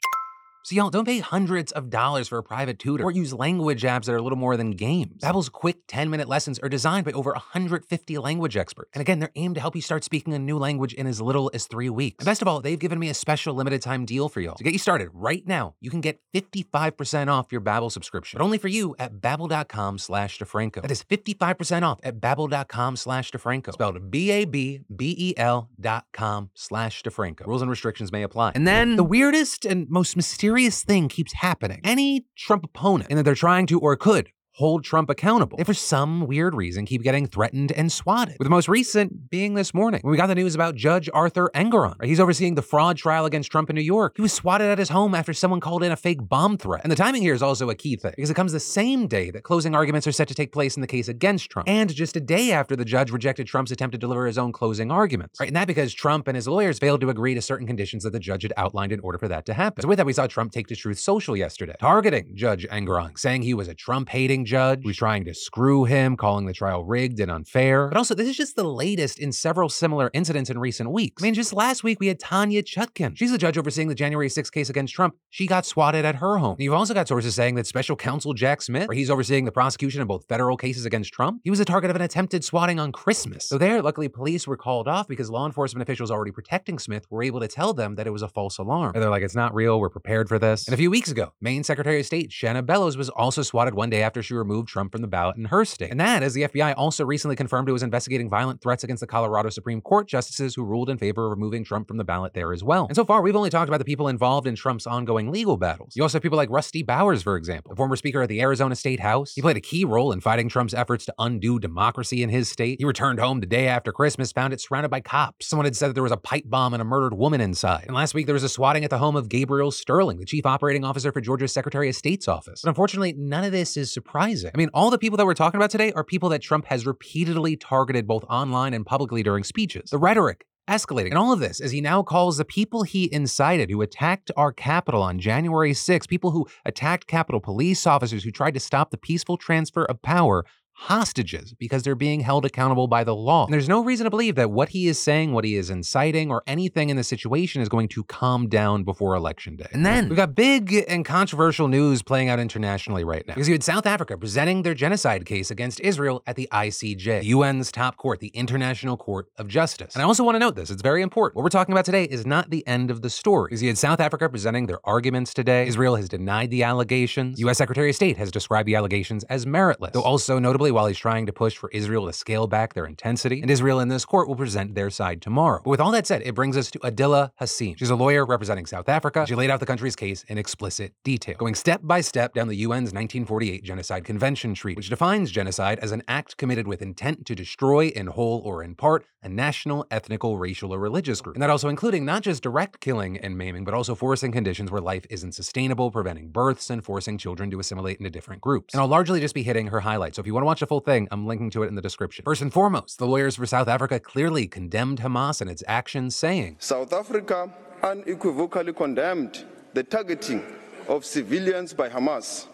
So 0.64 0.76
y'all 0.76 0.90
don't 0.90 1.04
pay 1.04 1.18
hundreds 1.18 1.72
of 1.72 1.90
dollars 1.90 2.28
for 2.28 2.38
a 2.38 2.42
private 2.42 2.78
tutor 2.78 3.02
or 3.02 3.10
use 3.10 3.32
language 3.32 3.82
apps 3.82 4.04
that 4.04 4.12
are 4.12 4.18
a 4.18 4.22
little 4.22 4.38
more 4.38 4.56
than 4.56 4.70
games. 4.70 5.20
Babbel's 5.20 5.48
quick 5.48 5.88
10-minute 5.88 6.28
lessons 6.28 6.60
are 6.60 6.68
designed 6.68 7.04
by 7.04 7.10
over 7.12 7.32
150 7.32 8.18
language 8.18 8.56
experts. 8.56 8.90
And 8.94 9.00
again, 9.00 9.18
they're 9.18 9.32
aimed 9.34 9.56
to 9.56 9.60
help 9.60 9.74
you 9.74 9.82
start 9.82 10.04
speaking 10.04 10.32
a 10.34 10.38
new 10.38 10.58
language 10.58 10.94
in 10.94 11.08
as 11.08 11.20
little 11.20 11.50
as 11.52 11.66
3 11.66 11.90
weeks. 11.90 12.18
And 12.20 12.26
best 12.26 12.42
of 12.42 12.48
all, 12.48 12.60
they've 12.60 12.78
given 12.78 13.00
me 13.00 13.08
a 13.08 13.14
special 13.14 13.54
limited 13.54 13.82
time 13.82 14.04
deal 14.04 14.28
for 14.28 14.40
y'all. 14.40 14.54
To 14.54 14.62
get 14.62 14.72
you 14.72 14.78
started 14.78 15.08
right 15.12 15.44
now, 15.48 15.74
you 15.80 15.90
can 15.90 16.00
get 16.00 16.20
55% 16.32 17.26
off 17.26 17.50
your 17.50 17.60
Babbel 17.60 17.90
subscription, 17.90 18.38
but 18.38 18.44
only 18.44 18.58
for 18.58 18.68
you 18.68 18.94
at 19.00 19.14
babbel.com 19.14 19.98
slash 19.98 20.38
DeFranco. 20.38 20.82
That 20.82 20.92
is 20.92 21.02
55% 21.02 21.82
off 21.82 21.98
at 22.04 22.20
babbel.com 22.20 22.94
slash 22.94 23.32
DeFranco. 23.32 23.72
Spelled 23.72 24.12
B-A-B-B-E-L 24.12 25.70
dot 25.80 26.04
com 26.12 26.50
slash 26.54 27.02
DeFranco. 27.02 27.46
Rules 27.46 27.62
and 27.62 27.70
restrictions 27.70 28.12
may 28.12 28.22
apply. 28.22 28.52
And 28.54 28.64
then 28.64 28.94
the 28.94 29.02
weirdest 29.02 29.64
and 29.64 29.90
most 29.90 30.14
mysterious 30.14 30.51
thing 30.82 31.08
keeps 31.08 31.32
happening. 31.32 31.80
Any 31.84 32.26
Trump 32.36 32.64
opponent, 32.64 33.10
and 33.10 33.18
that 33.18 33.24
they're 33.24 33.34
trying 33.34 33.66
to 33.66 33.80
or 33.80 33.96
could 33.96 34.28
hold 34.52 34.84
Trump 34.84 35.08
accountable. 35.10 35.56
They, 35.56 35.64
for 35.64 35.74
some 35.74 36.26
weird 36.26 36.54
reason, 36.54 36.84
keep 36.84 37.02
getting 37.02 37.26
threatened 37.26 37.72
and 37.72 37.90
swatted. 37.90 38.36
With 38.38 38.46
the 38.46 38.50
most 38.50 38.68
recent 38.68 39.30
being 39.30 39.54
this 39.54 39.72
morning, 39.72 40.00
when 40.02 40.10
we 40.10 40.16
got 40.16 40.26
the 40.26 40.34
news 40.34 40.54
about 40.54 40.74
Judge 40.74 41.08
Arthur 41.12 41.50
Engoron. 41.54 41.98
Right? 41.98 42.08
He's 42.08 42.20
overseeing 42.20 42.54
the 42.54 42.62
fraud 42.62 42.96
trial 42.96 43.24
against 43.24 43.50
Trump 43.50 43.70
in 43.70 43.76
New 43.76 43.82
York. 43.82 44.14
He 44.16 44.22
was 44.22 44.32
swatted 44.32 44.68
at 44.68 44.78
his 44.78 44.90
home 44.90 45.14
after 45.14 45.32
someone 45.32 45.60
called 45.60 45.82
in 45.82 45.92
a 45.92 45.96
fake 45.96 46.28
bomb 46.28 46.58
threat. 46.58 46.82
And 46.82 46.92
the 46.92 46.96
timing 46.96 47.22
here 47.22 47.34
is 47.34 47.42
also 47.42 47.70
a 47.70 47.74
key 47.74 47.96
thing, 47.96 48.12
because 48.16 48.30
it 48.30 48.34
comes 48.34 48.52
the 48.52 48.60
same 48.60 49.06
day 49.06 49.30
that 49.30 49.42
closing 49.42 49.74
arguments 49.74 50.06
are 50.06 50.12
set 50.12 50.28
to 50.28 50.34
take 50.34 50.52
place 50.52 50.76
in 50.76 50.80
the 50.80 50.86
case 50.86 51.08
against 51.08 51.50
Trump, 51.50 51.68
and 51.68 51.92
just 51.94 52.16
a 52.16 52.20
day 52.20 52.52
after 52.52 52.76
the 52.76 52.84
judge 52.84 53.10
rejected 53.10 53.46
Trump's 53.46 53.70
attempt 53.70 53.92
to 53.92 53.98
deliver 53.98 54.26
his 54.26 54.38
own 54.38 54.52
closing 54.52 54.90
arguments. 54.90 55.40
Right? 55.40 55.48
And 55.48 55.56
that 55.56 55.66
because 55.66 55.94
Trump 55.94 56.28
and 56.28 56.36
his 56.36 56.46
lawyers 56.46 56.78
failed 56.78 57.00
to 57.00 57.10
agree 57.10 57.34
to 57.34 57.42
certain 57.42 57.66
conditions 57.66 58.04
that 58.04 58.12
the 58.12 58.20
judge 58.20 58.42
had 58.42 58.52
outlined 58.56 58.92
in 58.92 59.00
order 59.00 59.18
for 59.18 59.28
that 59.28 59.46
to 59.46 59.54
happen. 59.54 59.82
So 59.82 59.88
with 59.88 59.96
that, 59.96 60.06
we 60.06 60.12
saw 60.12 60.26
Trump 60.26 60.52
take 60.52 60.66
to 60.66 60.76
Truth 60.76 60.98
Social 60.98 61.36
yesterday, 61.36 61.74
targeting 61.80 62.36
Judge 62.36 62.66
Engoron, 62.68 63.18
saying 63.18 63.42
he 63.42 63.54
was 63.54 63.68
a 63.68 63.74
Trump-hating 63.74 64.41
judge, 64.44 64.80
who 64.82 64.88
was 64.88 64.96
trying 64.96 65.24
to 65.24 65.34
screw 65.34 65.84
him, 65.84 66.16
calling 66.16 66.46
the 66.46 66.52
trial 66.52 66.84
rigged 66.84 67.20
and 67.20 67.30
unfair. 67.30 67.88
But 67.88 67.98
also, 67.98 68.14
this 68.14 68.28
is 68.28 68.36
just 68.36 68.56
the 68.56 68.64
latest 68.64 69.18
in 69.18 69.32
several 69.32 69.68
similar 69.68 70.10
incidents 70.12 70.50
in 70.50 70.58
recent 70.58 70.90
weeks. 70.90 71.22
I 71.22 71.26
mean, 71.26 71.34
just 71.34 71.52
last 71.52 71.84
week 71.84 72.00
we 72.00 72.08
had 72.08 72.18
Tanya 72.18 72.62
Chutkan. 72.62 73.16
She's 73.16 73.32
the 73.32 73.38
judge 73.38 73.58
overseeing 73.58 73.88
the 73.88 73.94
January 73.94 74.28
6th 74.28 74.52
case 74.52 74.68
against 74.68 74.94
Trump. 74.94 75.14
She 75.30 75.46
got 75.46 75.66
swatted 75.66 76.04
at 76.04 76.16
her 76.16 76.38
home. 76.38 76.52
And 76.52 76.60
you've 76.60 76.74
also 76.74 76.94
got 76.94 77.08
sources 77.08 77.34
saying 77.34 77.54
that 77.56 77.66
special 77.66 77.96
counsel 77.96 78.34
Jack 78.34 78.62
Smith, 78.62 78.88
where 78.88 78.96
he's 78.96 79.10
overseeing 79.10 79.44
the 79.44 79.52
prosecution 79.52 80.00
of 80.02 80.08
both 80.08 80.26
federal 80.28 80.56
cases 80.56 80.84
against 80.84 81.12
Trump, 81.12 81.40
he 81.44 81.50
was 81.50 81.60
a 81.60 81.64
target 81.64 81.90
of 81.90 81.96
an 81.96 82.02
attempted 82.02 82.44
swatting 82.44 82.78
on 82.78 82.92
Christmas. 82.92 83.48
So 83.48 83.58
there, 83.58 83.82
luckily, 83.82 84.08
police 84.08 84.46
were 84.46 84.56
called 84.56 84.88
off 84.88 85.08
because 85.08 85.30
law 85.30 85.46
enforcement 85.46 85.82
officials 85.82 86.10
already 86.10 86.32
protecting 86.32 86.78
Smith 86.78 87.06
were 87.10 87.22
able 87.22 87.40
to 87.40 87.48
tell 87.48 87.72
them 87.72 87.94
that 87.96 88.06
it 88.06 88.10
was 88.10 88.22
a 88.22 88.28
false 88.28 88.58
alarm. 88.58 88.92
And 88.94 89.02
they're 89.02 89.10
like, 89.10 89.22
it's 89.22 89.34
not 89.34 89.54
real, 89.54 89.80
we're 89.80 89.88
prepared 89.88 90.28
for 90.28 90.38
this. 90.38 90.66
And 90.66 90.74
a 90.74 90.76
few 90.76 90.90
weeks 90.90 91.10
ago, 91.10 91.32
Maine 91.40 91.64
Secretary 91.64 92.00
of 92.00 92.06
State 92.06 92.30
Shenna 92.30 92.64
Bellows 92.64 92.96
was 92.96 93.08
also 93.08 93.42
swatted 93.42 93.74
one 93.74 93.90
day 93.90 94.02
after 94.02 94.22
she 94.22 94.31
removed 94.34 94.68
Trump 94.68 94.92
from 94.92 95.02
the 95.02 95.08
ballot 95.08 95.36
in 95.36 95.46
her 95.46 95.64
state. 95.64 95.90
And 95.90 96.00
that, 96.00 96.22
as 96.22 96.34
the 96.34 96.42
FBI 96.42 96.74
also 96.76 97.04
recently 97.04 97.36
confirmed 97.36 97.68
it 97.68 97.72
was 97.72 97.82
investigating 97.82 98.30
violent 98.30 98.60
threats 98.60 98.84
against 98.84 99.00
the 99.00 99.06
Colorado 99.06 99.48
Supreme 99.50 99.80
Court 99.80 100.08
justices 100.08 100.54
who 100.54 100.64
ruled 100.64 100.90
in 100.90 100.98
favor 100.98 101.26
of 101.26 101.30
removing 101.30 101.64
Trump 101.64 101.88
from 101.88 101.96
the 101.96 102.04
ballot 102.04 102.34
there 102.34 102.52
as 102.52 102.64
well. 102.64 102.86
And 102.86 102.96
so 102.96 103.04
far, 103.04 103.22
we've 103.22 103.36
only 103.36 103.50
talked 103.50 103.68
about 103.68 103.78
the 103.78 103.84
people 103.84 104.08
involved 104.08 104.46
in 104.46 104.54
Trump's 104.54 104.86
ongoing 104.86 105.30
legal 105.30 105.56
battles. 105.56 105.94
You 105.96 106.02
also 106.02 106.16
have 106.16 106.22
people 106.22 106.36
like 106.38 106.50
Rusty 106.50 106.82
Bowers, 106.82 107.22
for 107.22 107.36
example, 107.36 107.70
the 107.70 107.76
former 107.76 107.96
Speaker 107.96 108.22
of 108.22 108.28
the 108.28 108.40
Arizona 108.40 108.74
State 108.76 109.00
House. 109.00 109.34
He 109.34 109.42
played 109.42 109.56
a 109.56 109.60
key 109.60 109.84
role 109.84 110.12
in 110.12 110.20
fighting 110.20 110.48
Trump's 110.48 110.74
efforts 110.74 111.04
to 111.06 111.14
undo 111.18 111.58
democracy 111.58 112.22
in 112.22 112.28
his 112.28 112.48
state. 112.48 112.78
He 112.78 112.84
returned 112.84 113.18
home 113.18 113.40
the 113.40 113.46
day 113.46 113.68
after 113.68 113.92
Christmas, 113.92 114.32
found 114.32 114.52
it 114.52 114.60
surrounded 114.60 114.90
by 114.90 115.00
cops. 115.00 115.46
Someone 115.46 115.64
had 115.64 115.76
said 115.76 115.88
that 115.88 115.94
there 115.94 116.02
was 116.02 116.12
a 116.12 116.16
pipe 116.16 116.44
bomb 116.46 116.74
and 116.74 116.80
a 116.80 116.84
murdered 116.84 117.14
woman 117.14 117.40
inside. 117.40 117.84
And 117.86 117.94
last 117.94 118.14
week, 118.14 118.26
there 118.26 118.34
was 118.34 118.42
a 118.42 118.48
swatting 118.48 118.84
at 118.84 118.90
the 118.90 118.98
home 118.98 119.16
of 119.16 119.28
Gabriel 119.28 119.70
Sterling, 119.70 120.18
the 120.18 120.24
chief 120.24 120.46
operating 120.46 120.84
officer 120.84 121.12
for 121.12 121.20
Georgia's 121.20 121.52
Secretary 121.52 121.88
of 121.88 121.94
State's 121.94 122.28
office. 122.28 122.62
But 122.62 122.70
unfortunately, 122.70 123.12
none 123.14 123.44
of 123.44 123.52
this 123.52 123.76
is 123.76 123.92
surprising. 123.92 124.21
I 124.54 124.56
mean, 124.56 124.70
all 124.72 124.90
the 124.90 124.98
people 124.98 125.16
that 125.16 125.26
we're 125.26 125.34
talking 125.34 125.58
about 125.58 125.70
today 125.70 125.92
are 125.92 126.04
people 126.04 126.28
that 126.28 126.42
Trump 126.42 126.66
has 126.66 126.86
repeatedly 126.86 127.56
targeted 127.56 128.06
both 128.06 128.24
online 128.30 128.72
and 128.72 128.86
publicly 128.86 129.22
during 129.22 129.42
speeches. 129.42 129.90
The 129.90 129.98
rhetoric 129.98 130.46
escalating. 130.68 131.06
And 131.06 131.18
all 131.18 131.32
of 131.32 131.40
this 131.40 131.60
as 131.60 131.72
he 131.72 131.80
now 131.80 132.02
calls 132.02 132.36
the 132.36 132.44
people 132.44 132.84
he 132.84 133.12
incited 133.12 133.70
who 133.70 133.82
attacked 133.82 134.30
our 134.36 134.52
Capitol 134.52 135.02
on 135.02 135.18
January 135.18 135.74
6, 135.74 136.06
people 136.06 136.30
who 136.30 136.46
attacked 136.64 137.06
Capitol 137.06 137.40
police 137.40 137.86
officers 137.86 138.22
who 138.22 138.30
tried 138.30 138.54
to 138.54 138.60
stop 138.60 138.90
the 138.90 138.96
peaceful 138.96 139.36
transfer 139.36 139.84
of 139.84 140.00
power, 140.02 140.44
hostages 140.74 141.54
because 141.54 141.82
they're 141.82 141.94
being 141.94 142.20
held 142.20 142.44
accountable 142.44 142.88
by 142.88 143.04
the 143.04 143.14
law. 143.14 143.44
And 143.44 143.52
there's 143.52 143.68
no 143.68 143.82
reason 143.84 144.04
to 144.04 144.10
believe 144.10 144.34
that 144.36 144.50
what 144.50 144.70
he 144.70 144.88
is 144.88 145.00
saying, 145.00 145.32
what 145.32 145.44
he 145.44 145.56
is 145.56 145.70
inciting, 145.70 146.30
or 146.30 146.42
anything 146.46 146.90
in 146.90 146.96
the 146.96 147.04
situation 147.04 147.62
is 147.62 147.68
going 147.68 147.88
to 147.88 148.04
calm 148.04 148.48
down 148.48 148.82
before 148.82 149.14
election 149.14 149.56
day. 149.56 149.68
And 149.72 149.86
then 149.86 150.08
we've 150.08 150.16
got 150.16 150.34
big 150.34 150.84
and 150.88 151.04
controversial 151.04 151.68
news 151.68 152.02
playing 152.02 152.28
out 152.28 152.40
internationally 152.40 153.04
right 153.04 153.26
now. 153.26 153.34
Because 153.34 153.48
you 153.48 153.54
had 153.54 153.62
South 153.62 153.86
Africa 153.86 154.16
presenting 154.16 154.62
their 154.62 154.74
genocide 154.74 155.24
case 155.24 155.50
against 155.50 155.80
Israel 155.80 156.22
at 156.26 156.36
the 156.36 156.48
ICJ, 156.52 157.22
the 157.22 157.32
UN's 157.32 157.70
top 157.70 157.96
court, 157.96 158.20
the 158.20 158.28
International 158.28 158.96
Court 158.96 159.28
of 159.38 159.48
Justice. 159.48 159.94
And 159.94 160.02
I 160.02 160.06
also 160.06 160.24
want 160.24 160.34
to 160.36 160.40
note 160.40 160.56
this, 160.56 160.70
it's 160.70 160.82
very 160.82 161.02
important. 161.02 161.36
What 161.36 161.42
we're 161.42 161.50
talking 161.50 161.72
about 161.72 161.84
today 161.84 162.04
is 162.04 162.26
not 162.26 162.50
the 162.50 162.66
end 162.66 162.90
of 162.90 163.02
the 163.02 163.10
story. 163.10 163.48
Because 163.50 163.62
you 163.62 163.68
had 163.68 163.78
South 163.78 164.00
Africa 164.00 164.28
presenting 164.28 164.66
their 164.66 164.80
arguments 164.84 165.34
today. 165.34 165.66
Israel 165.66 165.96
has 165.96 166.08
denied 166.08 166.50
the 166.50 166.62
allegations. 166.62 167.38
US 167.40 167.58
Secretary 167.58 167.90
of 167.90 167.96
State 167.96 168.16
has 168.16 168.30
described 168.30 168.66
the 168.66 168.74
allegations 168.74 169.24
as 169.24 169.46
meritless. 169.46 169.92
Though 169.92 170.02
also 170.02 170.38
notably, 170.38 170.61
while 170.70 170.86
he's 170.86 170.98
trying 170.98 171.26
to 171.26 171.32
push 171.32 171.56
for 171.56 171.70
Israel 171.70 172.06
to 172.06 172.12
scale 172.12 172.46
back 172.46 172.74
their 172.74 172.86
intensity, 172.86 173.42
and 173.42 173.50
Israel 173.50 173.80
in 173.80 173.88
this 173.88 174.04
court 174.04 174.28
will 174.28 174.36
present 174.36 174.74
their 174.74 174.90
side 174.90 175.20
tomorrow. 175.20 175.60
But 175.64 175.70
with 175.70 175.80
all 175.80 175.90
that 175.92 176.06
said, 176.06 176.22
it 176.24 176.34
brings 176.34 176.56
us 176.56 176.70
to 176.72 176.78
Adila 176.80 177.32
Hassim. 177.36 177.74
She's 177.76 177.90
a 177.90 177.96
lawyer 177.96 178.24
representing 178.24 178.66
South 178.66 178.88
Africa. 178.88 179.24
She 179.26 179.34
laid 179.34 179.50
out 179.50 179.60
the 179.60 179.66
country's 179.66 179.96
case 179.96 180.24
in 180.28 180.38
explicit 180.38 180.94
detail, 181.04 181.36
going 181.36 181.54
step 181.54 181.80
by 181.82 182.00
step 182.00 182.34
down 182.34 182.48
the 182.48 182.62
UN's 182.62 182.92
1948 182.92 183.64
Genocide 183.64 184.04
Convention 184.04 184.54
Treaty, 184.54 184.76
which 184.76 184.88
defines 184.88 185.30
genocide 185.30 185.78
as 185.80 185.92
an 185.92 186.02
act 186.06 186.36
committed 186.36 186.66
with 186.66 186.82
intent 186.82 187.26
to 187.26 187.34
destroy 187.34 187.86
in 187.88 188.08
whole 188.08 188.40
or 188.44 188.62
in 188.62 188.74
part 188.74 189.04
a 189.22 189.28
national, 189.28 189.86
ethnical, 189.90 190.36
racial, 190.36 190.74
or 190.74 190.78
religious 190.78 191.20
group. 191.20 191.36
And 191.36 191.42
that 191.42 191.50
also 191.50 191.68
including 191.68 192.04
not 192.04 192.22
just 192.22 192.42
direct 192.42 192.80
killing 192.80 193.16
and 193.16 193.38
maiming, 193.38 193.64
but 193.64 193.74
also 193.74 193.94
forcing 193.94 194.32
conditions 194.32 194.70
where 194.70 194.80
life 194.80 195.06
isn't 195.10 195.32
sustainable, 195.32 195.90
preventing 195.90 196.28
births, 196.28 196.70
and 196.70 196.84
forcing 196.84 197.18
children 197.18 197.50
to 197.50 197.60
assimilate 197.60 197.98
into 197.98 198.10
different 198.10 198.42
groups. 198.42 198.74
And 198.74 198.80
I'll 198.80 198.88
largely 198.88 199.20
just 199.20 199.34
be 199.34 199.42
hitting 199.42 199.68
her 199.68 199.80
highlights. 199.80 200.16
So 200.16 200.20
if 200.20 200.26
you 200.26 200.34
want 200.34 200.44
to 200.44 200.48
watch 200.52 200.60
the 200.60 200.66
full 200.66 200.80
thing, 200.80 201.08
I'm 201.10 201.26
linking 201.26 201.48
to 201.52 201.62
it 201.62 201.68
in 201.68 201.76
the 201.76 201.80
description. 201.80 202.26
First 202.26 202.42
and 202.42 202.52
foremost, 202.52 202.98
the 202.98 203.06
lawyers 203.06 203.36
for 203.36 203.46
South 203.46 203.68
Africa 203.68 203.98
clearly 203.98 204.46
condemned 204.46 205.00
Hamas 205.00 205.40
and 205.40 205.48
its 205.48 205.62
actions, 205.66 206.14
saying 206.14 206.56
South 206.58 206.92
Africa 206.92 207.50
unequivocally 207.82 208.74
condemned 208.74 209.46
the 209.72 209.82
targeting 209.82 210.44
of 210.88 211.06
civilians 211.06 211.72
by 211.72 211.88
Hamas 211.88 212.48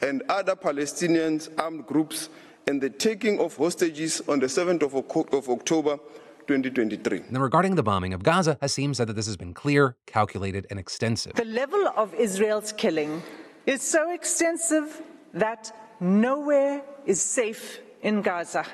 and 0.00 0.22
other 0.28 0.54
Palestinian 0.54 1.40
armed 1.58 1.84
groups 1.84 2.28
and 2.68 2.80
the 2.80 2.90
taking 2.90 3.40
of 3.40 3.56
hostages 3.56 4.22
on 4.28 4.38
the 4.38 4.46
7th 4.46 4.84
of, 4.84 4.94
of 5.34 5.48
October 5.48 5.98
2023. 6.46 7.22
Now, 7.30 7.40
regarding 7.40 7.74
the 7.74 7.82
bombing 7.82 8.14
of 8.14 8.22
Gaza, 8.22 8.56
Hassim 8.60 8.94
said 8.94 9.08
that 9.08 9.14
this 9.14 9.26
has 9.26 9.36
been 9.36 9.52
clear, 9.52 9.96
calculated, 10.06 10.68
and 10.70 10.78
extensive. 10.78 11.32
The 11.32 11.44
level 11.44 11.88
of 11.96 12.14
Israel's 12.14 12.70
killing 12.70 13.20
is 13.66 13.82
so 13.82 14.12
extensive 14.12 15.02
that 15.34 15.72
nowhere 16.02 16.82
is 17.06 17.22
safe 17.22 17.78
in 18.02 18.20
Gaza. 18.22 18.66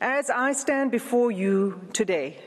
As 0.00 0.30
I 0.30 0.52
stand 0.52 0.90
before 0.90 1.30
you 1.30 1.80
today, 1.92 2.38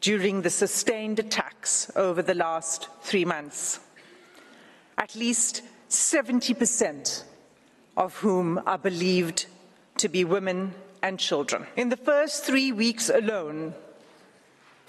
during 0.01 0.41
the 0.41 0.51
sustained 0.51 1.19
attacks 1.19 1.91
over 1.95 2.23
the 2.23 2.35
last 2.35 2.89
three 3.03 3.27
months. 3.27 3.81
At 4.97 5.15
least 5.15 5.61
70% 5.91 7.25
of 7.99 8.17
whom 8.17 8.63
are 8.65 8.79
believed 8.79 9.45
to 9.99 10.09
be 10.09 10.25
women 10.25 10.73
and 11.03 11.19
children. 11.19 11.67
In 11.77 11.91
the 11.91 11.99
first 11.99 12.45
three 12.45 12.73
weeks 12.73 13.11
alone, 13.11 13.75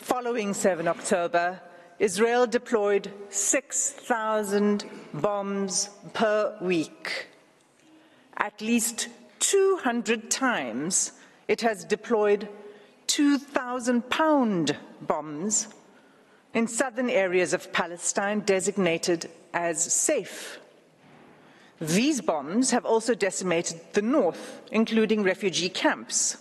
following 0.04 0.54
7 0.54 0.86
October, 0.86 1.62
Israel 1.98 2.46
deployed 2.46 3.10
6,000 3.30 4.84
bombs 5.14 5.90
per 6.14 6.58
week. 6.60 7.28
At 8.36 8.60
least 8.60 9.08
200 9.40 10.30
times 10.30 11.14
it 11.48 11.62
has 11.62 11.86
deployed 11.86 12.50
2,000 13.08 14.10
pound 14.10 14.76
bombs 15.02 15.70
in 16.54 16.68
southern 16.68 17.10
areas 17.10 17.54
of 17.54 17.72
Palestine 17.72 18.42
designated 18.42 19.30
as 19.54 19.82
safe. 19.82 20.60
These 21.80 22.20
bombs 22.20 22.72
have 22.72 22.86
also 22.86 23.16
decimated 23.16 23.80
the 23.94 24.02
north, 24.02 24.62
including 24.70 25.24
refugee 25.24 25.70
camps. 25.70 26.38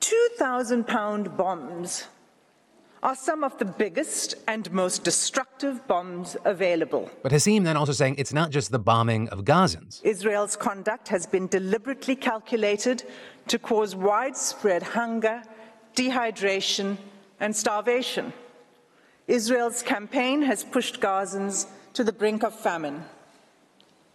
2,000 0.00 0.88
pound 0.88 1.36
bombs 1.36 2.08
are 3.02 3.16
some 3.16 3.42
of 3.42 3.58
the 3.58 3.64
biggest 3.64 4.36
and 4.46 4.70
most 4.70 5.02
destructive 5.02 5.86
bombs 5.88 6.36
available. 6.44 7.10
But 7.22 7.32
Hassim 7.32 7.64
then 7.64 7.76
also 7.76 7.92
saying 7.92 8.14
it's 8.16 8.32
not 8.32 8.50
just 8.50 8.70
the 8.70 8.78
bombing 8.78 9.28
of 9.30 9.44
Gazans. 9.44 10.00
Israel's 10.04 10.56
conduct 10.56 11.08
has 11.08 11.26
been 11.26 11.48
deliberately 11.48 12.14
calculated 12.14 13.02
to 13.48 13.58
cause 13.58 13.96
widespread 13.96 14.82
hunger, 14.84 15.42
dehydration, 15.96 16.96
and 17.40 17.54
starvation. 17.54 18.32
Israel's 19.26 19.82
campaign 19.82 20.42
has 20.42 20.62
pushed 20.62 21.00
Gazans 21.00 21.66
to 21.94 22.04
the 22.04 22.12
brink 22.12 22.44
of 22.44 22.54
famine. 22.54 23.04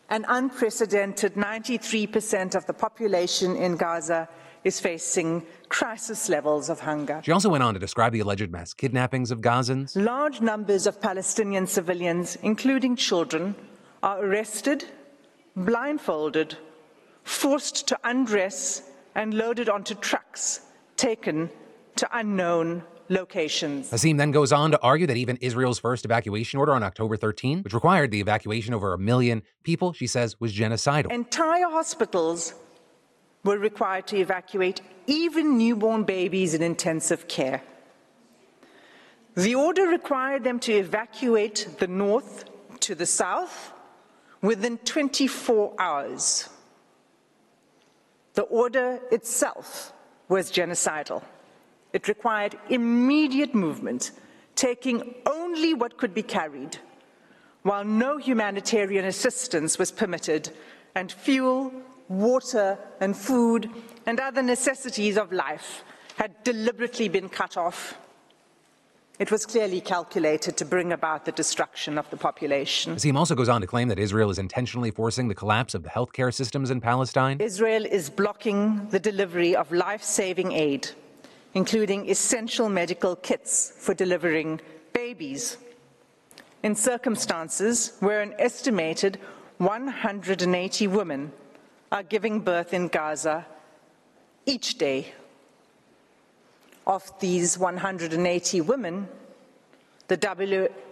An 0.09 0.25
unprecedented 0.29 1.33
93% 1.33 2.55
of 2.55 2.65
the 2.65 2.73
population 2.73 3.57
in 3.57 3.75
Gaza 3.75 4.29
is 4.63 4.79
facing 4.79 5.45
crisis 5.69 6.29
levels 6.29 6.69
of 6.69 6.79
hunger. 6.79 7.21
She 7.23 7.31
also 7.31 7.49
went 7.49 7.63
on 7.63 7.73
to 7.73 7.79
describe 7.79 8.13
the 8.13 8.19
alleged 8.19 8.51
mass 8.51 8.73
kidnappings 8.73 9.31
of 9.31 9.41
Gazans. 9.41 9.95
Large 9.95 10.41
numbers 10.41 10.87
of 10.87 11.01
Palestinian 11.01 11.67
civilians, 11.67 12.37
including 12.43 12.95
children, 12.95 13.55
are 14.03 14.23
arrested, 14.23 14.85
blindfolded, 15.55 16.57
forced 17.23 17.87
to 17.87 17.99
undress, 18.03 18.83
and 19.15 19.33
loaded 19.33 19.69
onto 19.69 19.95
trucks, 19.95 20.61
taken 20.95 21.49
to 21.95 22.07
unknown 22.17 22.83
locations. 23.09 23.89
Hassim 23.89 24.17
then 24.17 24.31
goes 24.31 24.51
on 24.51 24.71
to 24.71 24.81
argue 24.81 25.07
that 25.07 25.17
even 25.17 25.37
Israel's 25.37 25.79
first 25.79 26.05
evacuation 26.05 26.59
order 26.59 26.73
on 26.73 26.83
October 26.83 27.17
13, 27.17 27.63
which 27.63 27.73
required 27.73 28.11
the 28.11 28.19
evacuation 28.19 28.73
of 28.73 28.77
over 28.77 28.93
a 28.93 28.97
million 28.97 29.43
people, 29.63 29.93
she 29.93 30.07
says 30.07 30.39
was 30.39 30.53
genocidal. 30.53 31.11
Entire 31.11 31.69
hospitals 31.69 32.53
were 33.43 33.57
required 33.57 34.07
to 34.07 34.17
evacuate 34.17 34.81
even 35.05 35.57
newborn 35.57 36.03
babies 36.03 36.53
in 36.53 36.61
intensive 36.61 37.27
care. 37.27 37.61
The 39.35 39.55
order 39.55 39.87
required 39.87 40.43
them 40.43 40.59
to 40.61 40.73
evacuate 40.73 41.67
the 41.79 41.87
north 41.87 42.45
to 42.81 42.95
the 42.95 43.05
south 43.05 43.71
within 44.41 44.77
24 44.79 45.75
hours. 45.79 46.49
The 48.33 48.43
order 48.43 48.99
itself 49.11 49.93
was 50.29 50.51
genocidal. 50.51 51.23
It 51.93 52.07
required 52.07 52.57
immediate 52.69 53.55
movement, 53.55 54.11
taking 54.55 55.15
only 55.25 55.73
what 55.73 55.97
could 55.97 56.13
be 56.13 56.23
carried, 56.23 56.77
while 57.63 57.83
no 57.83 58.17
humanitarian 58.17 59.05
assistance 59.05 59.79
was 59.79 59.91
permitted, 59.91 60.51
and 60.95 61.11
fuel, 61.11 61.71
water, 62.09 62.77
and 62.99 63.15
food, 63.15 63.69
and 64.05 64.19
other 64.19 64.41
necessities 64.41 65.17
of 65.17 65.31
life 65.31 65.83
had 66.15 66.43
deliberately 66.43 67.09
been 67.09 67.29
cut 67.29 67.57
off. 67.57 67.97
It 69.19 69.31
was 69.31 69.45
clearly 69.45 69.81
calculated 69.81 70.57
to 70.57 70.65
bring 70.65 70.91
about 70.93 71.25
the 71.25 71.31
destruction 71.31 71.97
of 71.97 72.07
the 72.11 72.17
population. 72.17 72.93
Hassim 72.93 73.17
also 73.17 73.33
goes 73.33 73.49
on 73.49 73.61
to 73.61 73.67
claim 73.67 73.87
that 73.87 73.97
Israel 73.97 74.29
is 74.29 74.37
intentionally 74.37 74.91
forcing 74.91 75.27
the 75.27 75.35
collapse 75.35 75.73
of 75.73 75.81
the 75.81 75.89
healthcare 75.89 76.31
systems 76.31 76.69
in 76.69 76.81
Palestine. 76.81 77.41
Israel 77.41 77.83
is 77.85 78.11
blocking 78.11 78.87
the 78.89 78.99
delivery 78.99 79.55
of 79.55 79.71
life 79.71 80.03
saving 80.03 80.51
aid 80.51 80.89
including 81.57 82.07
essential 82.07 82.69
medical 82.69 83.15
kits 83.15 83.73
for 83.75 83.95
delivering 83.95 84.61
babies. 84.93 85.57
In 86.61 86.75
circumstances 86.75 87.97
where 87.99 88.21
an 88.21 88.35
estimated 88.37 89.19
180 89.57 90.87
women 90.87 91.31
are 91.91 92.03
giving 92.03 92.39
birth 92.39 92.73
in 92.73 92.87
Gaza 92.87 93.45
each 94.45 94.77
day. 94.77 95.13
Of 96.85 97.11
these 97.19 97.57
180 97.57 98.61
women, 98.61 99.09
the 100.07 100.17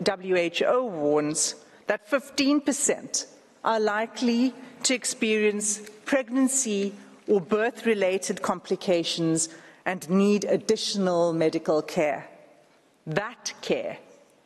WHO 0.06 0.84
warns 0.84 1.56
that 1.88 2.10
15% 2.10 3.28
are 3.64 3.80
likely 3.80 4.54
to 4.84 4.94
experience 4.94 5.82
pregnancy 6.04 6.94
or 7.28 7.40
birth 7.40 7.86
related 7.86 8.42
complications 8.42 9.50
and 9.86 10.10
need 10.10 10.44
additional 10.46 11.32
medical 11.32 11.82
care. 11.82 12.28
That 13.08 13.54
care 13.62 13.98